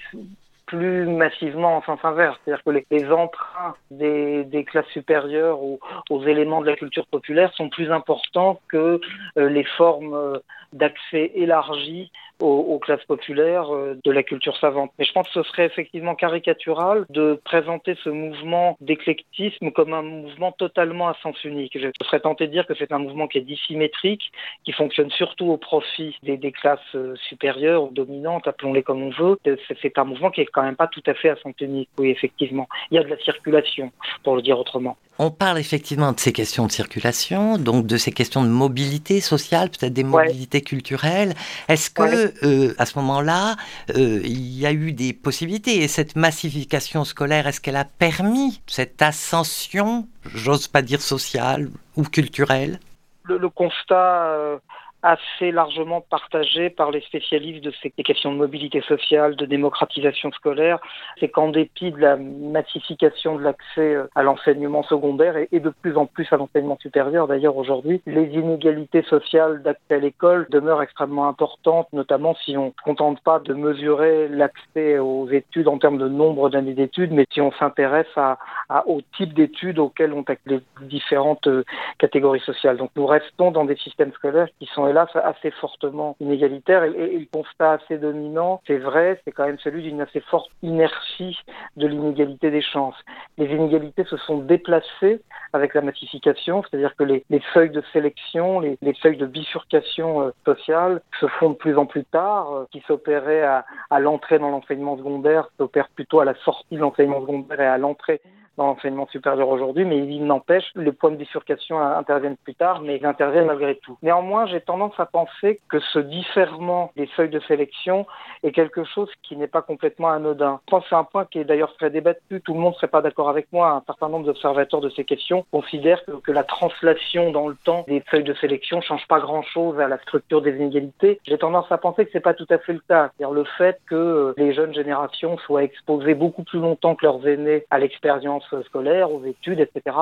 plus 0.71 1.05
massivement 1.05 1.79
en 1.79 1.83
sens 1.83 1.99
inverse, 2.05 2.39
c'est-à-dire 2.45 2.63
que 2.63 2.71
les, 2.71 2.87
les 2.93 3.11
emprunts 3.11 3.75
des, 3.91 4.65
classes 4.65 4.87
supérieures 4.93 5.61
aux, 5.61 5.81
aux, 6.11 6.23
éléments 6.25 6.61
de 6.61 6.67
la 6.67 6.77
culture 6.77 7.07
populaire 7.07 7.53
sont 7.55 7.69
plus 7.69 7.91
importants 7.91 8.61
que 8.69 9.01
euh, 9.37 9.49
les 9.49 9.65
formes 9.65 10.15
euh, 10.15 10.39
d'accès 10.73 11.33
élargi 11.35 12.13
aux, 12.41 12.79
classes 12.79 13.05
populaires 13.05 13.75
euh, 13.75 13.99
de 14.03 14.11
la 14.11 14.23
culture 14.23 14.57
savante. 14.57 14.93
Mais 14.99 15.05
je 15.05 15.13
pense 15.13 15.27
que 15.29 15.43
ce 15.43 15.51
serait 15.51 15.67
effectivement 15.67 16.15
caricatural 16.15 17.05
de 17.11 17.39
présenter 17.45 17.97
ce 18.03 18.09
mouvement 18.09 18.79
d'éclectisme 18.81 19.71
comme 19.73 19.93
un 19.93 20.03
mouvement 20.03 20.53
totalement 20.53 21.09
à 21.09 21.17
sens 21.23 21.43
unique. 21.45 21.79
Je 21.79 21.89
serais 22.03 22.21
tenté 22.21 22.47
de 22.47 22.53
dire 22.53 22.67
que 22.67 22.75
c'est 22.75 22.93
un 22.93 22.99
mouvement 22.99 23.29
qui 23.29 23.39
est 23.39 23.43
dissymétrique, 23.43 24.33
qui 24.65 24.73
fonctionne 24.73 25.11
surtout 25.11 25.49
au 25.49 25.59
profit 25.59 26.17
des, 26.23 26.39
classes 26.53 26.97
supérieures 27.29 27.85
ou 27.85 27.91
dominantes, 27.91 28.49
appelons-les 28.49 28.83
comme 28.83 29.03
on 29.03 29.11
veut. 29.11 29.39
C'est 29.83 29.99
un 29.99 30.05
mouvement 30.05 30.31
qui 30.31 30.41
est 30.41 30.47
quand 30.61 30.67
même 30.67 30.77
pas 30.77 30.89
tout 30.89 31.03
à 31.07 31.15
fait 31.15 31.31
à 31.31 31.37
sens 31.37 31.55
unique, 31.61 31.89
oui, 31.99 32.11
effectivement. 32.11 32.69
Il 32.91 32.97
y 32.97 32.99
a 32.99 33.03
de 33.03 33.09
la 33.09 33.19
circulation, 33.19 33.91
pour 34.23 34.37
le 34.37 34.43
dire 34.43 34.59
autrement. 34.59 34.99
On 35.19 35.31
parle 35.31 35.59
effectivement 35.59 36.13
de 36.13 36.21
ces 36.21 36.33
questions 36.35 36.67
de 36.67 36.73
circulation, 36.73 37.57
donc 37.57 37.87
de 37.87 37.97
ces 37.97 38.13
questions 38.13 38.43
de 38.43 38.49
mobilité 38.49 39.23
sociale, 39.23 39.71
peut-être 39.71 39.95
des 39.95 40.05
mobilités 40.05 40.59
ouais. 40.59 40.63
culturelles. 40.63 41.33
Est-ce 41.69 41.89
que 41.91 42.03
ouais. 42.03 42.33
euh, 42.43 42.75
à 42.77 42.85
ce 42.85 42.99
moment-là, 42.99 43.57
euh, 43.97 44.21
il 44.23 44.59
y 44.59 44.67
a 44.67 44.73
eu 44.73 44.93
des 44.93 45.15
possibilités 45.15 45.83
et 45.83 45.89
cette 45.89 46.15
massification 46.15 47.05
scolaire, 47.05 47.47
est-ce 47.47 47.61
qu'elle 47.63 47.77
a 47.77 47.87
permis 47.87 48.61
cette 48.67 49.01
ascension, 49.01 50.07
j'ose 50.35 50.69
pas 50.69 50.83
dire 50.83 51.01
sociale 51.01 51.71
ou 51.97 52.03
culturelle? 52.03 52.81
Le, 53.23 53.39
le, 53.39 53.49
constat 53.49 54.25
euh, 54.25 54.59
assez 55.03 55.51
largement 55.51 56.01
partagé 56.01 56.71
par 56.71 56.91
les 56.91 57.01
spécialistes 57.03 57.65
de 57.65 57.73
ces 57.83 57.91
questions 57.91 58.33
de 58.33 58.39
mobilité 58.39 58.81
sociale, 58.83 59.37
de 59.37 59.47
démocratisation 59.47 60.31
scolaire, 60.33 60.79
c'est 61.19 61.29
qu'en 61.29 61.49
dépit 61.49 61.93
de 61.93 61.99
la 61.99 62.17
massification 62.17 63.37
de 63.37 63.43
l'accès 63.43 63.95
euh, 63.95 64.07
à 64.15 64.23
l'enseignement 64.23 64.83
secondaire 64.83 65.37
et, 65.37 65.61
de 65.61 65.71
plus 65.71 65.97
en 65.97 66.07
plus 66.07 66.27
à 66.33 66.37
l'enseignement 66.37 66.79
supérieur 66.81 67.29
d'ailleurs 67.29 67.57
aujourd'hui, 67.57 68.03
les 68.07 68.27
inégalités 68.35 69.03
sociales 69.03 69.63
d'accès 69.63 69.95
à 69.95 69.99
l'école 69.99 70.47
demeurent 70.51 70.83
extrêmement 70.83 71.29
importantes, 71.29 71.89
notamment 71.93 72.35
si 72.45 72.57
on 72.57 72.67
ne 72.67 72.71
se 72.71 72.83
contente 72.85 73.21
pas 73.21 73.39
de 73.39 73.55
mesurer 73.55 74.29
l'accès 74.29 74.99
aux 74.99 75.29
études 75.29 75.69
en 75.69 75.79
termes 75.79 75.99
de 75.99 76.09
nombre 76.09 76.51
d'années 76.51 76.75
d'études, 76.75 77.13
mais 77.13 77.27
si 77.33 77.41
on 77.41 77.53
s'intéresse 77.53 78.07
à, 78.17 78.39
à, 78.69 78.87
au 78.89 79.01
type 79.17 79.35
d'études 79.35 79.79
auxquelles 79.79 80.13
ont 80.13 80.25
les 80.47 80.61
différentes 80.83 81.47
euh, 81.47 81.65
catégories 81.99 82.41
sociales. 82.41 82.77
Donc 82.77 82.91
nous 82.97 83.07
restons 83.07 83.51
dans 83.51 83.65
des 83.65 83.77
systèmes 83.77 84.13
scolaires 84.13 84.49
qui 84.59 84.67
sont 84.67 84.87
hélas 84.91 85.09
assez 85.15 85.51
fortement 85.53 86.17
inégalitaire 86.21 86.85
et, 86.85 86.91
le 86.91 87.27
constat 87.33 87.73
assez 87.73 87.99
dominant, 87.99 88.61
c'est 88.67 88.79
vrai, 88.79 89.21
c'est 89.25 89.33
quand 89.33 89.47
même 89.47 89.59
celui 89.59 89.83
d'une 89.83 90.01
assez 90.01 90.21
forte 90.21 90.51
inertie 90.63 91.39
de 91.77 91.87
l'inégalité 91.87 92.51
des 92.51 92.63
chances. 92.63 92.97
Les 93.39 93.47
inégalités 93.47 94.05
se 94.05 94.17
sont 94.17 94.39
déplacées 94.39 95.23
avec 95.53 95.75
la 95.75 95.81
massification, 95.81 96.63
c'est-à-dire 96.63 96.95
que 96.97 97.05
les, 97.05 97.25
les, 97.31 97.41
feuilles 97.41 97.71
de 97.71 97.83
sélection, 97.93 98.61
les, 98.61 98.79
les 98.83 98.95
feuilles 98.95 99.17
de 99.17 99.27
bifurcation 99.27 100.23
euh, 100.23 100.31
sociale 100.45 101.01
se 101.19 101.27
font 101.27 101.51
de 101.51 101.57
plus 101.57 101.77
en 101.77 101.87
plus 101.87 102.05
tard, 102.05 102.53
euh, 102.53 102.65
qui 102.71 102.81
s'opéraient 102.87 103.43
à, 103.43 103.65
à 103.91 104.01
l'entrée 104.01 104.39
dans 104.39 104.51
l'enseignement 104.51 104.97
secondaire, 104.97 105.49
s'opèrent 105.59 105.89
plutôt 105.89 106.21
à 106.21 106.25
la 106.25 106.35
sortie 106.45 106.77
de 106.77 106.81
l'enseignement 106.81 107.21
secondaire 107.21 107.61
et 107.61 107.67
à 107.67 107.79
l'entrée 107.79 108.21
dans 108.61 108.67
l'enseignement 108.67 109.09
supérieur 109.11 109.49
aujourd'hui, 109.49 109.87
mais 109.87 109.97
il 109.97 110.27
n'empêche, 110.27 110.71
les 110.77 110.93
points 110.93 111.11
de 111.11 111.17
bifurcation 111.17 111.81
interviennent 111.81 112.37
plus 112.37 112.55
tard, 112.55 112.83
mais 112.83 112.97
ils 112.97 113.07
interviennent 113.07 113.47
malgré 113.47 113.77
tout. 113.77 113.97
Néanmoins, 114.03 114.45
j'ai 114.45 114.61
tendance 114.61 114.93
à 114.99 115.07
penser 115.07 115.61
que 115.71 115.81
ce 115.81 115.99
différement 115.99 116.93
des 116.95 117.07
feuilles 117.07 117.31
de 117.31 117.41
sélection 117.41 118.07
est 118.43 118.53
quelque 118.53 118.85
chose 118.85 119.09
qui 119.23 119.35
n'est 119.39 119.47
pas 119.47 119.63
complètement 119.63 120.11
anodin. 120.11 120.61
Je 120.67 120.71
pense 120.73 120.83
que 120.83 120.91
c'est 120.91 120.95
un 120.95 121.05
point 121.05 121.25
qui 121.25 121.39
est 121.39 121.45
d'ailleurs 121.45 121.75
très 121.77 121.89
débattu, 121.89 122.43
tout 122.43 122.53
le 122.53 122.61
monde 122.61 122.75
ne 122.75 122.77
serait 122.77 122.89
pas 122.89 123.01
d'accord 123.01 123.31
avec 123.31 123.51
moi, 123.51 123.71
un 123.71 123.83
certain 123.87 124.11
nombre 124.11 124.27
d'observateurs 124.27 124.83
de 124.83 124.91
ces 124.91 125.05
questions 125.05 125.47
considèrent 125.51 126.05
que, 126.05 126.31
la 126.31 126.45
translation 126.45 127.33
dans 127.33 127.49
le 127.49 127.57
temps 127.65 127.85
des 127.89 128.01
feuilles 128.03 128.25
de 128.25 128.35
sélection 128.35 128.77
ne 128.77 128.83
change 128.83 129.07
pas 129.09 129.19
grand-chose 129.19 129.81
à 129.81 129.89
la 129.89 129.99
structure 129.99 130.43
des 130.43 130.55
inégalités. 130.55 131.19
J'ai 131.25 131.39
tendance 131.39 131.73
à 131.73 131.79
penser 131.79 132.05
que 132.05 132.13
ce 132.13 132.19
n'est 132.19 132.23
pas 132.23 132.35
tout 132.35 132.47
à 132.51 132.59
fait 132.59 132.75
le 132.75 132.83
cas. 132.87 133.11
C'est-à-dire 133.17 133.35
le 133.35 133.45
fait 133.59 133.81
que 133.87 134.33
les 134.37 134.53
jeunes 134.53 134.73
générations 134.73 135.39
soient 135.39 135.65
exposées 135.65 136.15
beaucoup 136.15 136.45
plus 136.45 136.61
longtemps 136.61 136.95
que 136.95 137.05
leurs 137.05 137.27
aînés 137.27 137.65
à 137.71 137.79
l'expérience 137.79 138.50
scolaires, 138.63 139.13
aux 139.13 139.25
études, 139.25 139.61
etc., 139.61 139.97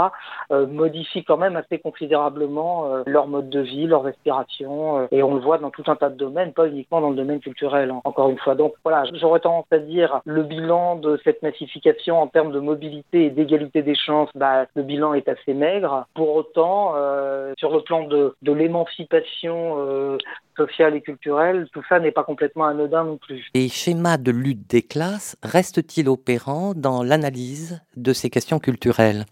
euh, 0.51 0.67
modifient 0.67 1.25
quand 1.25 1.37
même 1.37 1.57
assez 1.57 1.79
considérablement 1.79 2.93
euh, 2.93 3.03
leur 3.07 3.27
mode 3.27 3.51
de 3.51 3.61
vie, 3.61 3.87
leur 3.87 4.03
respiration, 4.03 5.01
euh, 5.01 5.07
et 5.11 5.23
on 5.23 5.35
le 5.35 5.41
voit 5.41 5.59
dans 5.59 5.71
tout 5.71 5.85
un 5.87 5.97
tas 5.97 6.11
de 6.11 6.17
domaines, 6.17 6.53
pas 6.53 6.67
uniquement 6.69 7.01
dans 7.01 7.11
le 7.11 7.17
domaine 7.17 7.41
culturel, 7.41 7.91
hein, 7.91 8.01
encore 8.05 8.31
une 8.31 8.39
fois. 8.39 8.55
Donc 8.55 8.75
voilà, 8.85 9.05
j'aurais 9.15 9.41
tendance 9.41 9.67
à 9.71 9.79
dire 9.79 10.21
le 10.25 10.43
bilan 10.43 10.97
de 10.97 11.19
cette 11.25 11.43
massification 11.43 12.21
en 12.21 12.27
termes 12.27 12.53
de 12.53 12.61
mobilité 12.61 13.27
et 13.27 13.31
d'égalité 13.31 13.83
des 13.83 13.95
chances, 13.95 14.31
bah, 14.35 14.67
le 14.75 14.83
bilan 14.83 15.15
est 15.15 15.29
assez 15.29 15.55
maigre. 15.55 16.07
Pour 16.15 16.35
autant, 16.35 16.95
sur 17.57 17.73
le 17.73 17.81
plan 17.83 18.05
de, 18.05 18.35
de 18.43 18.53
l'émancipation 18.53 20.19
sociale 20.59 20.97
et 20.97 21.01
culturelle, 21.01 21.69
tout 21.73 21.83
ça 21.89 22.01
n'est 22.01 22.11
pas 22.11 22.25
complètement 22.25 22.67
anodin 22.67 23.05
non 23.05 23.17
plus. 23.17 23.47
Les 23.55 23.69
schémas 23.69 24.19
de 24.19 24.31
lutte 24.31 24.69
des 24.69 24.83
classes 24.83 25.37
restent-ils 25.43 26.09
opérants 26.09 26.75
dans 26.75 27.03
l'analyse 27.03 27.81
de 27.97 28.13
ces 28.13 28.28
questions 28.31 28.59
culturelles 28.59 29.25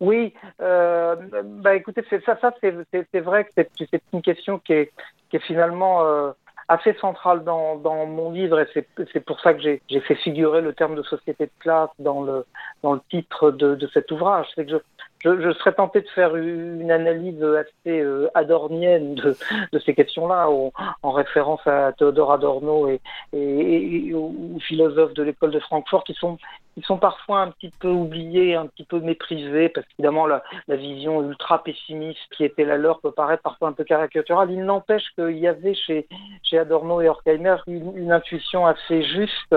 oui, 0.00 0.32
euh, 0.62 1.14
bah 1.44 1.74
écoutez, 1.74 2.02
ça, 2.24 2.38
ça 2.40 2.54
c'est 2.62 3.20
vrai 3.20 3.44
que 3.44 3.50
c'est 3.78 4.02
une 4.14 4.22
question 4.22 4.58
qui 4.58 4.72
est, 4.72 4.92
qui 5.28 5.36
est 5.36 5.40
finalement 5.40 6.02
euh, 6.06 6.32
assez 6.68 6.94
centrale 6.94 7.44
dans, 7.44 7.76
dans 7.76 8.06
mon 8.06 8.30
livre 8.30 8.60
et 8.60 8.86
c'est 9.12 9.20
pour 9.20 9.40
ça 9.40 9.52
que 9.52 9.60
j'ai 9.60 10.00
fait 10.00 10.14
figurer 10.14 10.62
le 10.62 10.72
terme 10.72 10.94
de 10.94 11.02
société 11.02 11.46
de 11.46 11.52
classe 11.58 11.90
dans 11.98 12.22
le, 12.22 12.46
dans 12.82 12.94
le 12.94 13.00
titre 13.10 13.50
de, 13.50 13.74
de 13.74 13.86
cet 13.88 14.10
ouvrage. 14.10 14.46
C'est 14.54 14.64
que 14.64 14.70
je, 14.70 14.76
je, 15.22 15.52
serais 15.52 15.72
tenté 15.72 16.00
de 16.00 16.08
faire 16.08 16.36
une 16.36 16.90
analyse 16.90 17.42
assez 17.42 18.00
euh, 18.00 18.28
adornienne 18.34 19.14
de, 19.14 19.36
ces 19.84 19.94
questions-là, 19.94 20.48
en, 20.48 21.10
référence 21.10 21.60
à 21.66 21.92
Théodore 21.92 22.32
Adorno 22.32 22.88
et, 22.88 23.00
et, 23.32 24.14
aux 24.14 24.58
philosophes 24.60 25.14
de 25.14 25.22
l'école 25.22 25.50
de 25.50 25.60
Francfort, 25.60 26.04
qui 26.04 26.14
sont, 26.14 26.38
qui 26.74 26.82
sont 26.82 26.98
parfois 26.98 27.40
un 27.40 27.50
petit 27.50 27.72
peu 27.80 27.88
oubliés, 27.88 28.54
un 28.54 28.66
petit 28.66 28.84
peu 28.84 29.00
méprisés, 29.00 29.68
parce 29.68 29.86
qu'évidemment 29.88 30.26
la, 30.26 30.42
la 30.68 30.76
vision 30.76 31.22
ultra 31.28 31.62
pessimiste 31.62 32.20
qui 32.36 32.44
était 32.44 32.64
la 32.64 32.76
leur 32.76 33.00
peut 33.00 33.12
paraître 33.12 33.42
parfois 33.42 33.68
un 33.68 33.72
peu 33.72 33.84
caricaturale. 33.84 34.50
Il 34.50 34.64
n'empêche 34.64 35.04
qu'il 35.14 35.38
y 35.38 35.48
avait 35.48 35.74
chez, 35.74 36.06
chez 36.42 36.58
Adorno 36.58 37.00
et 37.00 37.08
Horkheimer 37.08 37.56
une, 37.66 37.96
une 37.96 38.12
intuition 38.12 38.66
assez 38.66 39.02
juste 39.02 39.54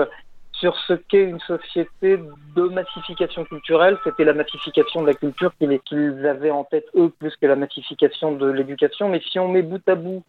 sur 0.60 0.76
ce 0.86 0.94
qu'est 0.94 1.24
une 1.24 1.40
société 1.40 2.18
de 2.56 2.62
massification 2.62 3.44
culturelle. 3.44 3.98
C'était 4.04 4.24
la 4.24 4.34
massification 4.34 5.02
de 5.02 5.08
la 5.08 5.14
culture 5.14 5.52
qu'ils 5.58 6.26
avaient 6.26 6.50
en 6.50 6.64
tête, 6.64 6.86
eux, 6.94 7.12
plus 7.18 7.34
que 7.36 7.46
la 7.46 7.56
massification 7.56 8.32
de 8.32 8.50
l'éducation. 8.50 9.08
Mais 9.08 9.20
si 9.20 9.38
on 9.38 9.48
met 9.48 9.62
bout 9.62 9.86
à 9.88 9.94
bout, 9.94 10.22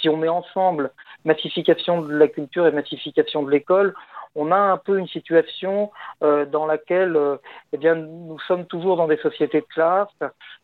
si 0.00 0.08
on 0.08 0.16
met 0.16 0.28
ensemble 0.28 0.90
massification 1.24 2.02
de 2.02 2.14
la 2.14 2.28
culture 2.28 2.66
et 2.66 2.72
massification 2.72 3.42
de 3.42 3.50
l'école, 3.50 3.94
on 4.34 4.52
a 4.52 4.56
un 4.56 4.76
peu 4.76 4.98
une 4.98 5.08
situation 5.08 5.90
euh, 6.22 6.46
dans 6.46 6.66
laquelle 6.66 7.16
euh, 7.16 7.36
eh 7.72 7.78
bien, 7.78 7.94
nous 7.94 8.38
sommes 8.46 8.66
toujours 8.66 8.96
dans 8.96 9.08
des 9.08 9.16
sociétés 9.16 9.60
de 9.60 9.66
classe. 9.66 10.08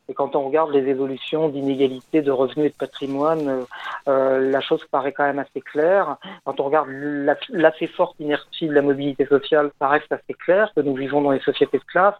Et 0.08 0.14
quand 0.14 0.36
on 0.36 0.46
regarde 0.46 0.70
les 0.70 0.88
évolutions 0.88 1.48
d'inégalité 1.48 2.22
de 2.22 2.30
revenus 2.30 2.66
et 2.66 2.70
de 2.70 2.76
patrimoine, 2.76 3.66
euh, 4.08 4.50
la 4.50 4.60
chose 4.60 4.84
paraît 4.90 5.12
quand 5.12 5.24
même 5.24 5.40
assez 5.40 5.60
claire. 5.60 6.16
Quand 6.44 6.60
on 6.60 6.64
regarde 6.64 6.88
l'assez 7.50 7.88
forte 7.88 8.18
inertie 8.20 8.68
de 8.68 8.72
la 8.72 8.82
mobilité 8.82 9.26
sociale, 9.26 9.72
ça 9.80 9.88
reste 9.88 10.12
assez 10.12 10.34
clair 10.34 10.70
que 10.76 10.80
nous 10.80 10.94
vivons 10.94 11.22
dans 11.22 11.32
des 11.32 11.40
sociétés 11.40 11.78
de 11.78 11.84
classe, 11.84 12.14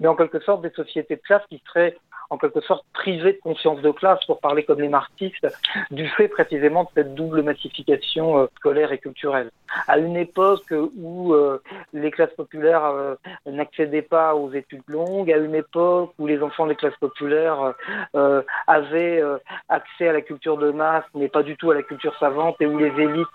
mais 0.00 0.08
en 0.08 0.16
quelque 0.16 0.40
sorte 0.40 0.60
des 0.60 0.70
sociétés 0.70 1.16
de 1.16 1.22
classe 1.22 1.42
qui 1.48 1.62
seraient 1.66 1.96
en 2.30 2.38
quelque 2.38 2.60
sorte 2.60 2.84
privées 2.92 3.34
de 3.34 3.40
conscience 3.42 3.80
de 3.82 3.90
classe, 3.90 4.24
pour 4.26 4.40
parler 4.40 4.64
comme 4.64 4.80
les 4.80 4.88
marxistes, 4.88 5.46
du 5.90 6.08
fait 6.08 6.28
précisément 6.28 6.84
de 6.84 6.88
cette 6.94 7.14
double 7.14 7.42
massification 7.42 8.48
scolaire 8.56 8.92
et 8.92 8.98
culturelle. 8.98 9.50
À 9.86 9.98
une 9.98 10.16
époque 10.16 10.72
où 10.98 11.32
euh, 11.34 11.62
les 11.92 12.10
classes 12.10 12.34
populaires 12.36 12.84
euh, 12.84 13.14
n'accédaient 13.46 14.02
pas 14.02 14.34
aux 14.34 14.52
études 14.52 14.82
longues, 14.88 15.30
à 15.30 15.36
une 15.36 15.54
époque 15.54 16.12
où 16.18 16.26
les 16.26 16.42
enfants 16.42 16.66
des 16.66 16.74
classes 16.74 16.96
populaires 17.00 17.74
euh, 18.14 18.42
avaient 18.66 19.22
accès 19.68 20.08
à 20.08 20.12
la 20.12 20.20
culture 20.20 20.56
de 20.56 20.70
masse, 20.70 21.04
mais 21.14 21.28
pas 21.28 21.42
du 21.42 21.56
tout 21.56 21.70
à 21.70 21.74
la 21.74 21.82
culture 21.82 22.16
savante, 22.18 22.56
et 22.60 22.66
où 22.66 22.78
les 22.78 22.92
élites 23.00 23.28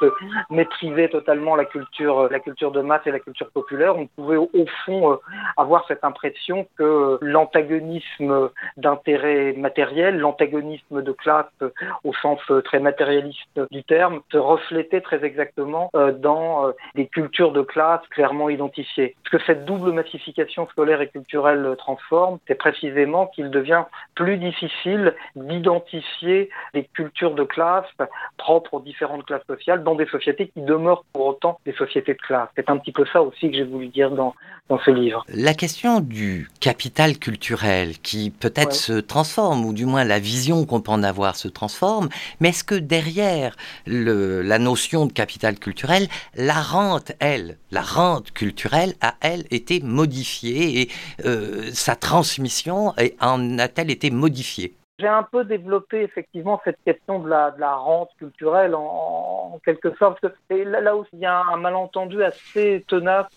méprisaient 0.49 1.09
totalement 1.09 1.55
la 1.55 1.65
culture, 1.65 2.29
la 2.29 2.39
culture 2.39 2.71
de 2.71 2.81
masse 2.81 3.01
et 3.05 3.11
la 3.11 3.19
culture 3.19 3.49
populaire, 3.51 3.97
on 3.97 4.07
pouvait 4.07 4.37
au 4.37 4.65
fond 4.85 5.19
avoir 5.57 5.85
cette 5.87 6.03
impression 6.03 6.67
que 6.77 7.17
l'antagonisme 7.21 8.49
d'intérêt 8.85 9.53
matériel, 9.53 10.19
l'antagonisme 10.19 11.01
de 11.01 11.11
classe 11.11 11.45
au 12.03 12.13
sens 12.13 12.39
très 12.63 12.79
matérialiste 12.79 13.59
du 13.71 13.83
terme, 13.83 14.21
se 14.31 14.37
reflétait 14.37 15.01
très 15.01 15.23
exactement 15.25 15.89
dans 16.19 16.67
euh, 16.67 16.71
des 16.93 17.07
cultures 17.07 17.51
de 17.51 17.61
classe 17.61 18.01
clairement 18.11 18.49
identifiées. 18.49 19.15
Ce 19.25 19.29
que 19.35 19.43
cette 19.45 19.65
double 19.65 19.91
massification 19.91 20.67
scolaire 20.67 21.01
et 21.01 21.07
culturelle 21.07 21.75
transforme, 21.77 22.37
c'est 22.47 22.55
précisément 22.55 23.27
qu'il 23.27 23.49
devient 23.49 23.83
plus 24.13 24.37
difficile 24.37 25.15
d'identifier 25.35 26.49
les 26.73 26.83
cultures 26.83 27.33
de 27.33 27.43
classe 27.43 27.85
propres 28.37 28.75
aux 28.75 28.79
différentes 28.79 29.25
classes 29.25 29.45
sociales 29.47 29.83
dans 29.83 29.95
des 29.95 30.05
sociétés 30.05 30.47
qui 30.49 30.61
demeurent 30.61 31.03
pour 31.13 31.25
autant 31.25 31.59
des 31.65 31.73
sociétés 31.73 32.13
de 32.13 32.21
classe. 32.21 32.49
C'est 32.55 32.69
un 32.69 32.77
petit 32.77 32.91
peu 32.91 33.05
ça 33.11 33.21
aussi 33.21 33.49
que 33.49 33.57
j'ai 33.57 33.63
voulu 33.63 33.87
dire 33.87 34.11
dans, 34.11 34.35
dans 34.69 34.79
ce 34.79 34.91
livre. 34.91 35.25
La 35.27 35.53
question 35.53 35.99
du 35.99 36.49
capital 36.59 37.17
culturel 37.17 37.97
qui 37.99 38.31
peut-être 38.31 38.73
se 38.75 38.93
transforme, 38.93 39.65
ou 39.65 39.73
du 39.73 39.85
moins 39.85 40.03
la 40.03 40.19
vision 40.19 40.65
qu'on 40.65 40.81
peut 40.81 40.91
en 40.91 41.03
avoir 41.03 41.35
se 41.35 41.47
transforme, 41.47 42.09
mais 42.39 42.49
est-ce 42.49 42.63
que 42.63 42.75
derrière 42.75 43.55
le, 43.85 44.41
la 44.41 44.59
notion 44.59 45.05
de 45.05 45.13
capital 45.13 45.57
culturel, 45.57 46.07
la 46.35 46.61
rente, 46.61 47.11
elle, 47.19 47.57
la 47.71 47.81
rente 47.81 48.31
culturelle 48.31 48.95
a, 49.01 49.15
elle, 49.21 49.45
été 49.51 49.79
modifiée 49.79 50.81
et 50.81 50.89
euh, 51.25 51.69
sa 51.73 51.95
transmission 51.95 52.93
en 53.21 53.59
a-t-elle 53.59 53.91
été 53.91 54.11
modifiée? 54.11 54.75
J'ai 54.99 55.07
un 55.07 55.23
peu 55.23 55.43
développé 55.43 56.01
effectivement 56.01 56.61
cette 56.63 56.81
question 56.85 57.19
de 57.19 57.29
la, 57.29 57.51
de 57.51 57.59
la 57.59 57.75
rente 57.75 58.11
culturelle 58.17 58.75
en, 58.75 59.59
quelque 59.65 59.95
sorte. 59.95 60.25
Et 60.49 60.63
là, 60.63 60.95
aussi, 60.95 61.09
il 61.13 61.19
y 61.19 61.25
a 61.25 61.41
un 61.41 61.57
malentendu 61.57 62.23
assez 62.23 62.83
tenace 62.87 63.27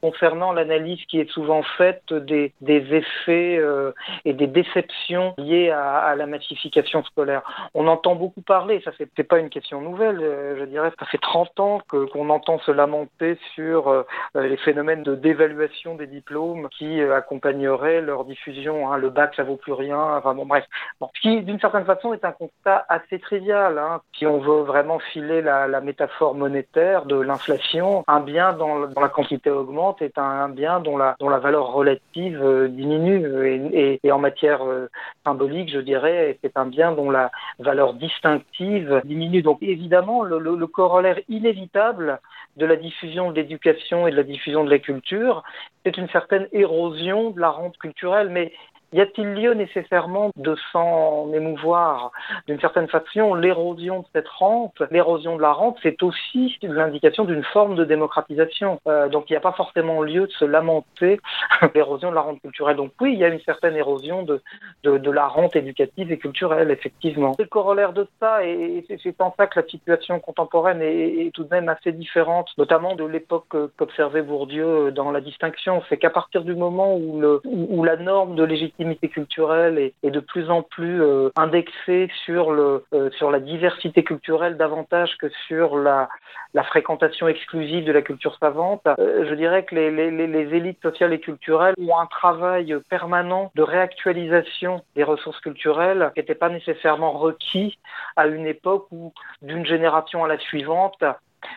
concernant 0.00 0.52
l'analyse 0.52 1.00
qui 1.08 1.20
est 1.20 1.30
souvent 1.30 1.62
faite 1.62 2.12
des, 2.12 2.52
des 2.60 2.94
effets 2.94 3.58
euh, 3.58 3.92
et 4.24 4.32
des 4.32 4.46
déceptions 4.46 5.34
liées 5.36 5.70
à, 5.70 5.98
à, 5.98 6.14
la 6.16 6.26
massification 6.26 7.04
scolaire. 7.04 7.42
On 7.74 7.86
entend 7.86 8.14
beaucoup 8.14 8.40
parler, 8.40 8.80
ça 8.84 8.92
c'est 8.96 9.24
pas 9.24 9.38
une 9.38 9.50
question 9.50 9.80
nouvelle, 9.82 10.20
euh, 10.22 10.58
je 10.58 10.64
dirais, 10.64 10.90
ça 10.98 11.06
fait 11.06 11.18
30 11.18 11.60
ans 11.60 11.82
qu'on 11.90 12.30
entend 12.30 12.58
se 12.60 12.70
lamenter 12.70 13.38
sur 13.54 13.88
euh, 13.88 14.04
les 14.34 14.56
phénomènes 14.56 15.02
de 15.02 15.14
dévaluation 15.14 15.94
des 15.94 16.06
diplômes 16.06 16.68
qui 16.70 17.02
accompagneraient 17.02 18.00
leur 18.00 18.24
diffusion. 18.24 18.90
Hein. 18.90 18.96
Le 18.96 19.10
bac, 19.10 19.34
ça 19.34 19.42
vaut 19.42 19.56
plus 19.56 19.72
rien. 19.72 20.16
Enfin 20.16 20.34
bon, 20.34 20.46
bref. 20.46 20.64
Bon, 20.98 21.08
qui, 21.20 21.42
d'une 21.42 21.60
certaine 21.60 21.84
façon, 21.84 22.12
est 22.12 22.24
un 22.24 22.32
constat 22.32 22.84
assez 22.88 23.18
trivial. 23.18 23.78
Hein. 23.78 24.00
Si 24.16 24.26
on 24.26 24.38
veut 24.38 24.62
vraiment 24.62 24.98
filer 24.98 25.42
la, 25.42 25.68
la 25.68 25.80
métaphore 25.80 26.34
monétaire 26.34 27.04
de 27.04 27.16
l'inflation, 27.16 28.04
un 28.08 28.20
bien 28.20 28.52
dans, 28.52 28.86
dans 28.86 29.00
la 29.00 29.08
quantité 29.08 29.50
augmente 29.50 30.02
est 30.02 30.18
un 30.18 30.48
bien 30.48 30.80
dont 30.80 30.96
la, 30.96 31.16
dont 31.20 31.28
la 31.28 31.38
valeur 31.38 31.72
relative 31.72 32.42
euh, 32.42 32.68
diminue. 32.68 33.72
Et, 33.72 34.00
et, 34.02 34.12
en 34.12 34.18
matière 34.18 34.64
euh, 34.64 34.88
symbolique, 35.24 35.70
je 35.70 35.80
dirais, 35.80 36.38
c'est 36.42 36.56
un 36.56 36.66
bien 36.66 36.92
dont 36.92 37.10
la 37.10 37.30
valeur 37.58 37.94
distinctive 37.94 39.00
diminue. 39.04 39.42
Donc 39.42 39.58
évidemment, 39.62 40.22
le, 40.22 40.38
le, 40.38 40.56
le 40.56 40.66
corollaire 40.66 41.18
inévitable 41.28 42.20
de 42.56 42.66
la 42.66 42.76
diffusion 42.76 43.30
de 43.30 43.36
l'éducation 43.36 44.06
et 44.06 44.10
de 44.10 44.16
la 44.16 44.22
diffusion 44.24 44.64
de 44.64 44.70
la 44.70 44.78
culture, 44.78 45.44
c'est 45.84 45.96
une 45.96 46.08
certaine 46.08 46.48
érosion 46.52 47.30
de 47.30 47.40
la 47.40 47.50
rente 47.50 47.78
culturelle. 47.78 48.28
Mais 48.28 48.52
y 48.92 49.00
a-t-il 49.00 49.34
lieu 49.34 49.54
nécessairement 49.54 50.30
de 50.36 50.56
s'en 50.72 51.32
émouvoir 51.32 52.10
D'une 52.46 52.60
certaine 52.60 52.88
façon, 52.88 53.34
l'érosion 53.34 54.00
de 54.00 54.06
cette 54.12 54.28
rente, 54.28 54.82
l'érosion 54.90 55.36
de 55.36 55.42
la 55.42 55.52
rente, 55.52 55.78
c'est 55.82 56.02
aussi 56.02 56.58
l'indication 56.62 57.24
d'une 57.24 57.44
forme 57.44 57.76
de 57.76 57.84
démocratisation. 57.84 58.80
Euh, 58.88 59.08
donc 59.08 59.30
il 59.30 59.34
n'y 59.34 59.36
a 59.36 59.40
pas 59.40 59.52
forcément 59.52 60.02
lieu 60.02 60.26
de 60.26 60.32
se 60.32 60.44
lamenter 60.44 61.20
l'érosion 61.74 62.10
de 62.10 62.16
la 62.16 62.22
rente 62.22 62.40
culturelle. 62.40 62.76
Donc 62.76 62.92
oui, 63.00 63.12
il 63.12 63.18
y 63.18 63.24
a 63.24 63.28
une 63.28 63.40
certaine 63.40 63.76
érosion 63.76 64.24
de, 64.24 64.42
de, 64.82 64.98
de 64.98 65.10
la 65.10 65.28
rente 65.28 65.54
éducative 65.54 66.10
et 66.10 66.18
culturelle, 66.18 66.70
effectivement. 66.70 67.34
C'est 67.36 67.44
le 67.44 67.48
corollaire 67.48 67.92
de 67.92 68.08
ça, 68.18 68.44
et 68.44 68.84
c'est 69.02 69.20
en 69.20 69.32
ça 69.36 69.46
que 69.46 69.60
la 69.60 69.66
situation 69.66 70.18
contemporaine 70.18 70.82
est, 70.82 71.26
est 71.26 71.30
tout 71.32 71.44
de 71.44 71.50
même 71.50 71.68
assez 71.68 71.92
différente, 71.92 72.48
notamment 72.58 72.96
de 72.96 73.04
l'époque 73.04 73.46
qu'observait 73.76 74.22
Bourdieu 74.22 74.90
dans 74.90 75.12
la 75.12 75.20
distinction. 75.20 75.82
C'est 75.88 75.96
qu'à 75.96 76.10
partir 76.10 76.42
du 76.42 76.54
moment 76.54 76.96
où, 76.96 77.20
le, 77.20 77.40
où 77.44 77.84
la 77.84 77.96
norme 77.96 78.34
de 78.34 78.42
légitimité 78.44 78.79
culturelle 79.12 79.92
est, 80.02 80.10
de 80.10 80.20
plus 80.20 80.50
en 80.50 80.62
plus 80.62 81.02
euh, 81.02 81.30
indexée 81.36 82.10
sur, 82.24 82.50
le, 82.50 82.84
euh, 82.92 83.10
sur 83.12 83.30
la 83.30 83.40
diversité 83.40 84.02
culturelle 84.02 84.56
davantage 84.56 85.16
que 85.18 85.28
sur 85.46 85.76
la, 85.76 86.08
la 86.54 86.64
fréquentation 86.64 87.28
exclusive 87.28 87.84
de 87.84 87.92
la 87.92 88.02
culture 88.02 88.36
savante. 88.38 88.82
Euh, 88.98 89.26
je 89.28 89.34
dirais 89.34 89.64
que 89.64 89.74
les, 89.74 89.90
les, 89.90 90.26
les, 90.26 90.54
élites 90.54 90.82
sociales 90.82 91.12
et 91.12 91.20
culturelles 91.20 91.74
ont 91.78 91.98
un 91.98 92.06
travail 92.06 92.76
permanent 92.88 93.52
de 93.54 93.62
réactualisation 93.62 94.82
des 94.96 95.04
ressources 95.04 95.40
culturelles 95.40 96.10
qui 96.14 96.20
n'était 96.20 96.34
pas 96.34 96.48
nécessairement 96.48 97.12
requis 97.12 97.78
à 98.16 98.26
une 98.26 98.46
époque 98.46 98.86
où, 98.90 99.12
d'une 99.42 99.64
génération 99.64 100.24
à 100.24 100.28
la 100.28 100.38
suivante, 100.38 101.04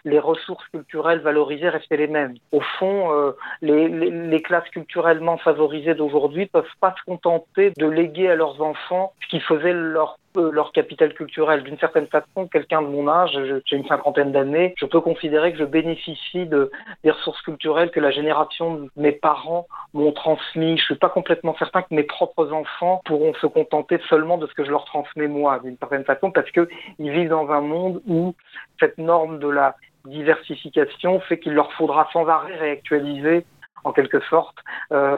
les 0.06 0.20
ressources 0.20 0.68
culturelles 0.70 1.20
valorisées 1.20 1.70
restaient 1.70 1.98
les 1.98 2.08
mêmes. 2.08 2.36
Au 2.52 2.62
fond, 2.80 3.14
euh, 3.14 3.32
les, 3.62 3.88
les, 3.88 4.42
classes 4.42 4.70
culturellement 4.70 5.38
favorisées 5.38 5.96
d'aujourd'hui 5.96 6.46
peuvent 6.48 6.66
pas 6.80 6.96
se 6.98 7.04
contenter 7.06 7.72
de 7.78 7.88
léguer 7.88 8.30
à 8.30 8.36
leurs 8.36 8.62
enfants 8.62 9.14
ce 9.22 9.28
qui 9.28 9.40
faisait 9.40 9.74
leur 9.74 10.18
leur 10.36 10.72
capital 10.72 11.14
culturel. 11.14 11.64
D'une 11.64 11.78
certaine 11.78 12.08
façon, 12.08 12.48
quelqu'un 12.48 12.82
de 12.82 12.88
mon 12.88 13.08
âge, 13.08 13.38
j'ai 13.66 13.78
une 13.78 13.88
cinquantaine 13.88 14.32
d'années, 14.32 14.74
je 14.78 14.86
peux 14.86 15.02
considérer 15.02 15.52
que 15.52 15.60
je 15.60 15.64
bénéficie 15.64 16.46
de, 16.46 16.72
des 17.04 17.12
ressources 17.12 17.42
culturelles 17.42 17.92
que 17.92 18.00
la 18.00 18.12
génération 18.12 18.76
de 18.76 18.90
mes 18.96 19.12
parents 19.12 19.68
m'ont 19.94 20.12
transmis. 20.12 20.78
Je 20.78 20.84
suis 20.84 20.96
pas 20.96 21.10
complètement 21.10 21.56
certain 21.58 21.82
que 21.82 21.94
mes 21.94 22.04
propres 22.04 22.52
enfants 22.52 23.02
pourront 23.06 23.34
se 23.36 23.48
contenter 23.48 24.00
seulement 24.10 24.38
de 24.38 24.48
ce 24.48 24.54
que 24.54 24.64
je 24.64 24.72
leur 24.72 24.86
transmets 24.86 25.28
moi, 25.28 25.60
d'une 25.60 25.78
certaine 25.78 26.06
façon, 26.06 26.32
parce 26.32 26.50
que 26.52 26.68
ils 27.00 27.12
vivent 27.12 27.30
dans 27.30 27.50
un 27.52 27.62
monde 27.62 28.02
où 28.08 28.34
cette 28.80 28.98
norme 28.98 29.40
de 29.40 29.48
la 29.48 29.76
diversification 30.06 31.20
fait 31.22 31.40
qu'il 31.40 31.54
leur 31.54 31.72
faudra 31.74 32.10
sans 32.12 32.28
arrêt 32.28 32.56
réactualiser 32.58 33.46
en 33.84 33.92
quelque 33.92 34.20
sorte 34.22 34.58
euh, 34.92 35.16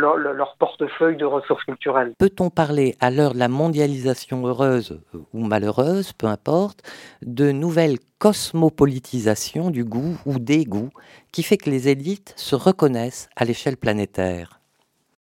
leur, 0.00 0.16
leur, 0.16 0.56
portefeuille 0.56 1.16
de 1.16 1.24
ressources 1.24 1.64
culturelles. 1.64 2.14
Peut-on 2.18 2.50
parler, 2.50 2.96
à 3.00 3.10
l'heure 3.10 3.34
de 3.34 3.38
la 3.38 3.48
mondialisation 3.48 4.46
heureuse 4.46 5.00
ou 5.32 5.44
malheureuse, 5.44 6.12
peu 6.12 6.26
importe, 6.26 6.82
de 7.22 7.52
nouvelles 7.52 7.98
cosmopolitisation 8.20 9.70
du 9.70 9.84
goût 9.84 10.20
ou 10.26 10.38
des 10.38 10.64
goûts 10.64 10.90
qui 11.32 11.42
fait 11.42 11.56
que 11.56 11.70
les 11.70 11.88
élites 11.88 12.34
se 12.36 12.54
reconnaissent 12.54 13.28
à 13.34 13.44
l'échelle 13.44 13.76
planétaire? 13.76 14.60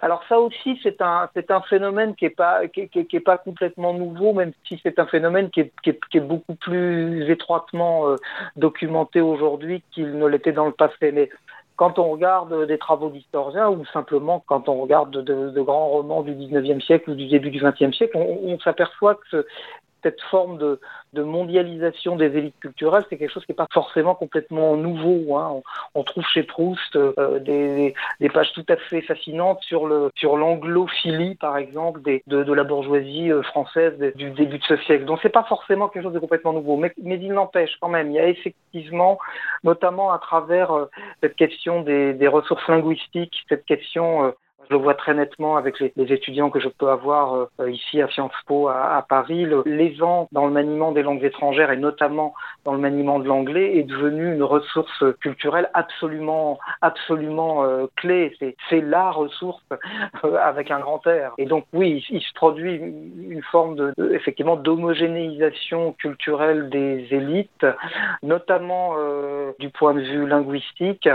Alors 0.02 0.22
ça 0.28 0.40
aussi, 0.40 0.80
c'est 0.82 1.02
un, 1.02 1.28
c'est 1.34 1.50
un 1.50 1.60
phénomène 1.60 2.14
qui 2.14 2.24
est 2.24 2.30
pas, 2.30 2.66
qui, 2.68 2.88
qui, 2.88 3.06
qui 3.06 3.16
est 3.16 3.20
pas 3.20 3.36
complètement 3.36 3.92
nouveau, 3.92 4.32
même 4.32 4.52
si 4.66 4.80
c'est 4.82 4.98
un 4.98 5.06
phénomène 5.06 5.50
qui 5.50 5.60
est, 5.60 5.72
qui 5.82 5.90
est, 5.90 6.20
beaucoup 6.20 6.54
plus 6.54 7.30
étroitement 7.30 8.08
euh, 8.08 8.16
documenté 8.56 9.20
aujourd'hui 9.20 9.84
qu'il 9.92 10.18
ne 10.18 10.26
l'était 10.26 10.52
dans 10.52 10.66
le 10.66 10.72
passé. 10.72 11.12
Mais 11.12 11.28
quand 11.80 11.98
on 11.98 12.10
regarde 12.10 12.66
des 12.66 12.76
travaux 12.76 13.08
d'historiens 13.08 13.70
ou 13.70 13.86
simplement 13.86 14.44
quand 14.46 14.68
on 14.68 14.82
regarde 14.82 15.24
de, 15.24 15.62
grands 15.62 15.88
romans 15.88 16.20
du 16.20 16.34
19e 16.34 16.84
siècle 16.84 17.12
ou 17.12 17.14
du 17.14 17.26
début 17.26 17.48
du 17.48 17.58
20e 17.58 17.94
siècle, 17.94 18.18
on, 18.18 18.52
on 18.52 18.60
s'aperçoit 18.60 19.14
que 19.14 19.46
cette 20.02 20.20
forme 20.22 20.58
de, 20.58 20.78
mondialisation 21.14 22.16
des 22.16 22.36
élites 22.36 22.58
culturelles, 22.60 23.04
c'est 23.10 23.16
quelque 23.16 23.32
chose 23.32 23.44
qui 23.44 23.52
n'est 23.52 23.56
pas 23.56 23.66
forcément 23.72 24.14
complètement 24.14 24.76
nouveau. 24.76 25.36
Hein. 25.36 25.60
On, 25.94 26.02
trouve 26.04 26.24
chez 26.26 26.42
Proust 26.42 26.96
euh, 26.96 27.38
des, 27.40 27.94
pages 28.32 28.52
tout 28.52 28.64
à 28.68 28.76
fait 28.76 29.02
fascinantes 29.02 29.62
sur 29.62 29.86
le 29.86 30.10
l'anglophilie, 30.22 31.34
par 31.34 31.56
exemple, 31.56 32.00
de, 32.02 32.52
la 32.52 32.64
bourgeoisie 32.64 33.30
euh, 33.30 33.42
française 33.42 33.98
du 34.14 34.30
début 34.30 34.58
de 34.58 34.64
ce 34.64 34.76
siècle. 34.78 35.04
Donc 35.04 35.18
c'est 35.22 35.28
pas 35.28 35.44
forcément 35.44 35.88
quelque 35.88 36.04
chose 36.04 36.12
de 36.12 36.18
complètement 36.18 36.52
nouveau, 36.52 36.76
mais, 36.76 36.92
il 36.96 37.32
n'empêche 37.32 37.76
quand 37.80 37.88
même. 37.88 38.10
Il 38.10 38.14
y 38.14 38.20
a 38.20 38.28
effectivement, 38.28 39.18
notamment 39.64 40.12
à 40.12 40.18
travers 40.18 40.72
euh, 40.72 40.86
cette 41.22 41.36
question 41.36 41.82
des, 41.82 42.28
ressources 42.28 42.66
linguistiques, 42.68 43.44
cette 43.48 43.66
question 43.66 44.32
je 44.70 44.76
le 44.76 44.82
vois 44.82 44.94
très 44.94 45.14
nettement 45.14 45.56
avec 45.56 45.80
les, 45.80 45.90
étudiants 45.96 46.48
que 46.48 46.60
je 46.60 46.68
peux 46.68 46.88
avoir 46.88 47.48
euh, 47.60 47.70
ici 47.70 48.00
à 48.00 48.08
Sciences 48.08 48.32
Po 48.46 48.68
à, 48.68 48.96
à 48.96 49.02
Paris. 49.02 49.44
L'évent 49.66 50.28
dans 50.30 50.46
le 50.46 50.52
maniement 50.52 50.92
des 50.92 51.02
langues 51.02 51.24
étrangères 51.24 51.72
et 51.72 51.76
notamment 51.76 52.34
dans 52.64 52.72
le 52.72 52.78
maniement 52.78 53.18
de 53.18 53.26
l'anglais 53.26 53.78
est 53.78 53.82
devenu 53.82 54.32
une 54.32 54.44
ressource 54.44 55.04
culturelle 55.20 55.68
absolument, 55.74 56.60
absolument 56.82 57.64
euh, 57.64 57.86
clé. 57.96 58.32
C'est 58.68 58.80
la 58.80 59.10
ressource 59.10 59.62
euh, 60.24 60.36
avec 60.36 60.70
un 60.70 60.78
grand 60.78 60.98
R. 60.98 61.34
Et 61.38 61.46
donc 61.46 61.64
oui, 61.72 62.04
il, 62.08 62.20
se 62.20 62.32
produit 62.34 62.76
une, 62.76 63.42
forme 63.50 63.74
de, 63.74 63.92
effectivement 64.14 64.54
d'homogénéisation 64.54 65.94
culturelle 65.94 66.70
des 66.70 67.08
élites, 67.10 67.66
notamment 68.22 68.94
du 69.58 69.70
point 69.70 69.94
de 69.94 70.00
vue 70.00 70.26
linguistique, 70.26 71.08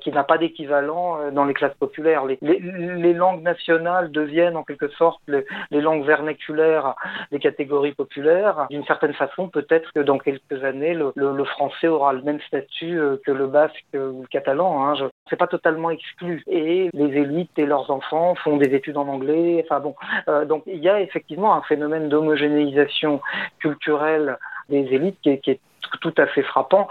qui 0.00 0.12
n'a 0.12 0.24
pas 0.24 0.38
d'équivalent 0.38 1.30
dans 1.32 1.44
les 1.44 1.54
classes 1.54 1.74
populaires. 1.74 2.24
Les, 2.58 3.12
langues 3.12 3.42
nationales 3.42 4.10
deviennent 4.10 4.56
en 4.56 4.64
quelque 4.64 4.88
sorte 4.88 5.20
les, 5.28 5.44
langues 5.80 6.04
vernaculaires 6.04 6.94
des 7.30 7.38
catégories 7.38 7.94
populaires. 7.94 8.66
D'une 8.70 8.84
certaine 8.84 9.14
façon, 9.14 9.48
peut-être 9.48 9.92
que 9.92 10.00
dans 10.00 10.18
quelques 10.18 10.64
années, 10.64 10.94
le, 10.94 11.44
français 11.44 11.88
aura 11.88 12.12
le 12.12 12.22
même 12.22 12.40
statut 12.46 12.98
euh, 12.98 13.16
que 13.26 13.32
le 13.32 13.46
basque 13.46 13.84
ou 13.94 14.22
le 14.22 14.26
catalan. 14.30 14.84
Hein. 14.84 14.94
Je... 14.94 15.04
C'est 15.28 15.36
pas 15.36 15.46
totalement 15.46 15.90
exclu. 15.90 16.42
Et 16.46 16.90
les 16.92 17.16
élites 17.18 17.58
et 17.58 17.66
leurs 17.66 17.90
enfants 17.90 18.34
font 18.36 18.56
des 18.56 18.74
études 18.74 18.96
en 18.96 19.08
anglais. 19.08 19.64
Enfin 19.64 19.80
bon, 19.80 19.94
euh, 20.28 20.44
donc 20.44 20.62
il 20.66 20.78
y 20.78 20.88
a 20.88 21.00
effectivement 21.00 21.54
un 21.54 21.62
phénomène 21.62 22.08
d'homogénéisation 22.08 23.20
culturelle 23.58 24.38
des 24.68 24.86
élites 24.94 25.18
qui 25.22 25.30
est 25.50 25.60
tout 26.00 26.14
à 26.18 26.26
fait 26.26 26.42
frappant, 26.42 26.88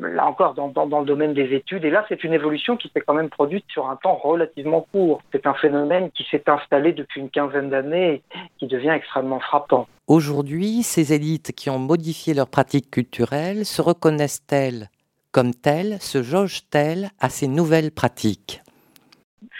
là 0.00 0.26
encore 0.26 0.54
dans, 0.54 1.00
le 1.00 1.06
domaine 1.06 1.34
des 1.34 1.54
études. 1.54 1.84
Et 1.84 1.90
là, 1.90 2.04
c'est 2.08 2.24
une 2.24 2.32
évolution 2.32 2.76
qui 2.76 2.90
s'est 2.92 3.00
quand 3.00 3.14
même 3.14 3.28
produite 3.28 3.64
sur 3.68 3.88
un 3.88 3.96
temps 3.96 4.14
relativement 4.14 4.86
court. 4.92 5.22
C'est 5.32 5.46
un 5.46 5.54
phénomène 5.54 6.10
qui 6.10 6.26
s'est 6.30 6.48
installé 6.48 6.92
depuis 6.92 7.20
une 7.20 7.30
quinzaine 7.30 7.70
d'années 7.70 8.14
et 8.14 8.22
qui 8.58 8.66
devient 8.66 8.90
extrêmement 8.90 9.40
frappant. 9.40 9.86
Aujourd'hui, 10.06 10.82
ces 10.82 11.12
élites 11.12 11.52
qui 11.52 11.70
ont 11.70 11.78
modifié 11.78 12.34
leurs 12.34 12.48
pratiques 12.48 12.90
culturelles 12.90 13.64
se 13.64 13.82
reconnaissent-elles 13.82 14.88
comme 15.36 15.54
telles, 15.54 15.98
se 16.00 16.22
jaugent-elles 16.22 17.10
à 17.20 17.28
ces 17.28 17.46
nouvelles 17.46 17.90
pratiques? 17.90 18.62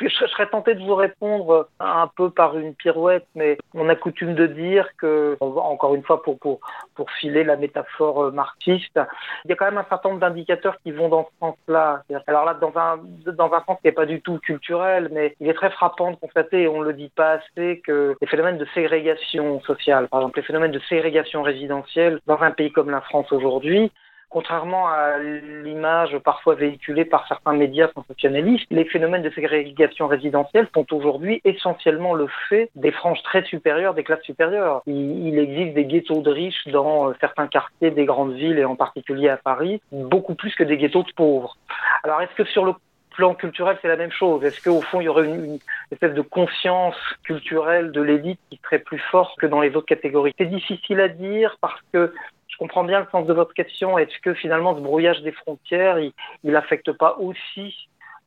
Je 0.01 0.27
serais 0.27 0.47
tenté 0.47 0.75
de 0.75 0.85
vous 0.85 0.95
répondre 0.95 1.69
un 1.81 2.11
peu 2.17 2.31
par 2.31 2.57
une 2.59 2.75
pirouette, 2.75 3.27
mais 3.35 3.59
on 3.75 3.89
a 3.89 3.95
coutume 3.95 4.35
de 4.35 4.47
dire 4.47 4.89
que, 4.99 5.37
encore 5.41 5.95
une 5.95 6.03
fois, 6.03 6.23
pour, 6.23 6.39
pour, 6.39 6.61
pour 6.95 7.11
filer 7.13 7.45
la 7.45 7.57
métaphore 7.57 8.33
marxiste, 8.33 9.01
il 9.45 9.51
y 9.51 9.53
a 9.53 9.57
quand 9.57 9.67
même 9.67 9.79
un 9.79 9.87
certain 9.89 10.11
nombre 10.11 10.21
d'indicateurs 10.21 10.77
qui 10.83 10.93
vont 10.93 11.09
dans 11.09 11.25
ce 11.25 11.39
sens-là. 11.41 12.03
Alors 12.27 12.45
là, 12.45 12.55
dans 12.55 12.73
un, 12.77 12.99
dans 13.33 13.53
un 13.53 13.63
sens 13.65 13.79
qui 13.81 13.87
n'est 13.87 13.93
pas 13.93 14.07
du 14.07 14.21
tout 14.21 14.39
culturel, 14.39 15.09
mais 15.13 15.35
il 15.41 15.49
est 15.49 15.55
très 15.55 15.71
frappant 15.71 16.11
de 16.11 16.17
constater, 16.17 16.63
et 16.63 16.69
on 16.69 16.81
ne 16.81 16.87
le 16.87 16.93
dit 16.93 17.11
pas 17.15 17.33
assez, 17.33 17.81
que 17.85 18.17
les 18.21 18.27
phénomènes 18.27 18.59
de 18.59 18.67
ségrégation 18.75 19.61
sociale, 19.63 20.09
par 20.09 20.21
exemple 20.21 20.39
les 20.39 20.45
phénomènes 20.47 20.73
de 20.73 20.81
ségrégation 20.89 21.43
résidentielle 21.43 22.21
dans 22.27 22.41
un 22.43 22.51
pays 22.51 22.73
comme 22.73 22.91
la 22.91 23.01
France 23.01 23.31
aujourd'hui, 23.33 23.91
contrairement 24.29 24.89
à 24.89 25.19
l'image 25.19 26.19
parfois 26.19 26.55
véhiculée 26.55 27.05
par 27.05 27.27
certains 27.29 27.53
médias 27.53 27.89
sensationnalistes, 27.95 28.67
les 28.71 28.85
phénomènes 28.85 29.23
de 29.23 29.31
ségrégation 29.31 30.07
résidentielle 30.07 30.69
sont 30.75 30.87
aujourd'hui 30.93 31.41
essentiellement 31.45 32.15
le 32.15 32.29
fait 32.49 32.71
des 32.75 32.91
franges 32.91 33.23
très 33.23 33.45
supérieures 33.45 33.95
des 33.95 34.05
classes 34.05 34.23
supérieures. 34.23 34.83
Il, 34.87 35.39
existe 35.39 35.75
des 35.75 35.85
ghettos 35.85 36.23
de 36.23 36.31
riches 36.31 36.67
dans 36.69 37.13
certains 37.21 37.47
quartiers 37.47 37.91
des 37.91 38.05
grandes 38.05 38.35
villes 38.35 38.59
et 38.59 38.65
en 38.65 38.77
particulier 38.77 39.29
à 39.29 39.37
Paris, 39.37 39.81
beaucoup 39.93 40.35
plus 40.35 40.55
que 40.55 40.65
des 40.65 40.77
ghettos 40.77 41.03
de 41.03 41.13
pauvres. 41.15 41.57
Alors 42.03 42.21
est-ce 42.23 42.35
que 42.35 42.45
sur 42.45 42.65
le 42.65 42.73
plan 43.11 43.35
culturel, 43.35 43.79
c'est 43.81 43.89
la 43.89 43.97
même 43.97 44.13
chose? 44.13 44.45
Est-ce 44.45 44.63
qu'au 44.63 44.83
fond, 44.83 45.01
il 45.01 45.05
y 45.05 45.09
aurait 45.09 45.25
une, 45.25 45.45
une, 45.45 45.59
espèce 45.91 46.15
de 46.15 46.21
conscience 46.21 46.97
culturelle 47.25 47.91
de 47.91 48.03
l'élite 48.03 48.41
qui 48.51 48.61
serait 48.63 48.79
plus 48.79 48.99
forte 49.11 49.39
que 49.39 49.47
dans 49.47 49.61
les 49.61 49.75
autres 49.75 49.87
catégories? 49.87 50.35
C'est 50.39 50.47
difficile 50.47 51.01
à 51.01 51.09
dire 51.09 51.57
parce 51.61 51.81
que 51.93 52.13
je 52.57 52.65
comprends 52.65 52.85
bien 52.85 53.01
le 53.01 53.07
sens 53.13 53.27
de 53.27 53.35
votre 53.35 53.53
question. 53.53 53.99
Est-ce 53.99 54.19
que 54.23 54.33
finalement 54.33 54.75
ce 54.75 54.81
brouillage 54.81 55.21
des 55.21 55.33
frontières, 55.33 55.99
il 55.99 56.13
n'affecte 56.43 56.91
pas 56.93 57.19
aussi 57.19 57.75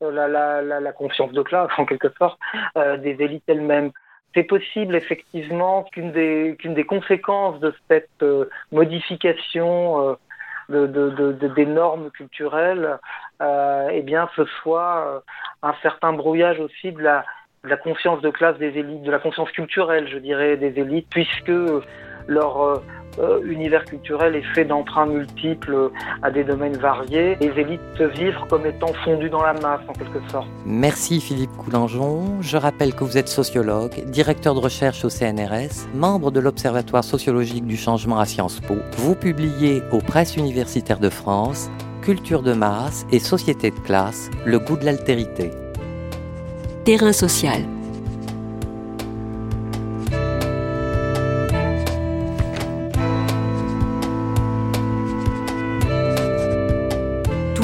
euh, 0.04 0.12
la, 0.12 0.62
la, 0.62 0.92
conscience 0.92 1.32
de 1.32 1.42
classe, 1.42 1.72
en 1.80 1.86
quelque 1.86 2.10
sorte, 2.20 2.40
euh, 2.78 2.98
des 2.98 3.18
élites 3.20 3.44
elles-mêmes? 3.48 3.92
C'est 4.36 4.44
possible 4.44 4.96
effectivement 4.96 5.84
qu'une 5.92 6.12
des, 6.12 6.86
conséquences 6.88 7.60
de 7.60 7.74
cette 7.88 8.22
euh, 8.22 8.46
modification 8.72 10.16
de, 10.70 10.86
de, 10.86 11.10
de, 11.10 11.48
des 11.48 11.66
normes 11.66 12.12
culturelles, 12.12 13.00
eh 13.42 14.02
bien, 14.04 14.30
ce 14.36 14.46
soit 14.62 15.24
un 15.64 15.74
certain 15.82 16.14
brouillage 16.14 16.60
aussi 16.60 16.92
de 16.92 17.02
la, 17.02 17.26
de 17.64 17.70
la 17.70 17.78
conscience 17.78 18.22
de 18.22 18.30
classe 18.30 18.60
des 18.60 18.78
élites, 18.78 19.02
de 19.02 19.10
la 19.10 19.18
conscience 19.18 19.50
culturelle, 19.52 20.08
je 20.08 20.20
dirais, 20.20 20.56
des 20.58 20.80
élites, 20.80 21.08
puisque 21.10 21.52
leur 22.28 22.84
euh, 23.20 23.42
univers 23.46 23.86
culturel 23.86 24.36
est 24.36 24.54
fait 24.54 24.66
d'emprunts 24.66 25.06
multiples 25.06 25.92
à 26.22 26.32
des 26.32 26.44
domaines 26.44 26.78
variés. 26.78 27.38
Les 27.40 27.52
élites 27.60 28.02
vivent 28.16 28.40
comme 28.50 28.66
étant 28.66 28.94
fondues 29.04 29.30
dans 29.30 29.44
la 29.44 29.54
masse, 29.54 29.82
en 29.88 29.94
quelque 29.94 30.20
sorte. 30.32 30.48
Merci 30.66 31.20
Philippe 31.20 31.56
Coulangeon. 31.58 32.42
Je 32.42 32.58
rappelle 32.58 32.94
que 32.94 33.04
vous 33.04 33.18
êtes 33.18 33.28
sociologue, 33.28 34.04
directeur 34.06 34.56
de 34.56 34.60
recherche 34.60 35.04
au 35.06 35.10
CNRS, 35.10 35.88
membre 35.94 36.32
de 36.32 36.40
l'Observatoire 36.40 37.04
sociologique 37.04 37.66
du 37.66 37.78
changement 37.78 38.20
à 38.20 38.26
Sciences 38.26 38.60
Po. 38.60 38.76
Vous 38.98 39.16
publiez 39.16 39.82
aux 39.92 40.00
presses 40.00 40.38
universitaires 40.38 41.00
de 41.00 41.10
France 41.10 41.70
Culture 42.02 42.42
de 42.42 42.54
masse 42.54 43.06
et 43.12 43.20
société 43.20 43.72
de 43.72 43.80
classe, 43.80 44.30
le 44.46 44.58
goût 44.58 44.78
de 44.78 44.86
l'altérité. 44.86 45.52
Terrain 46.86 47.14
social. 47.14 47.62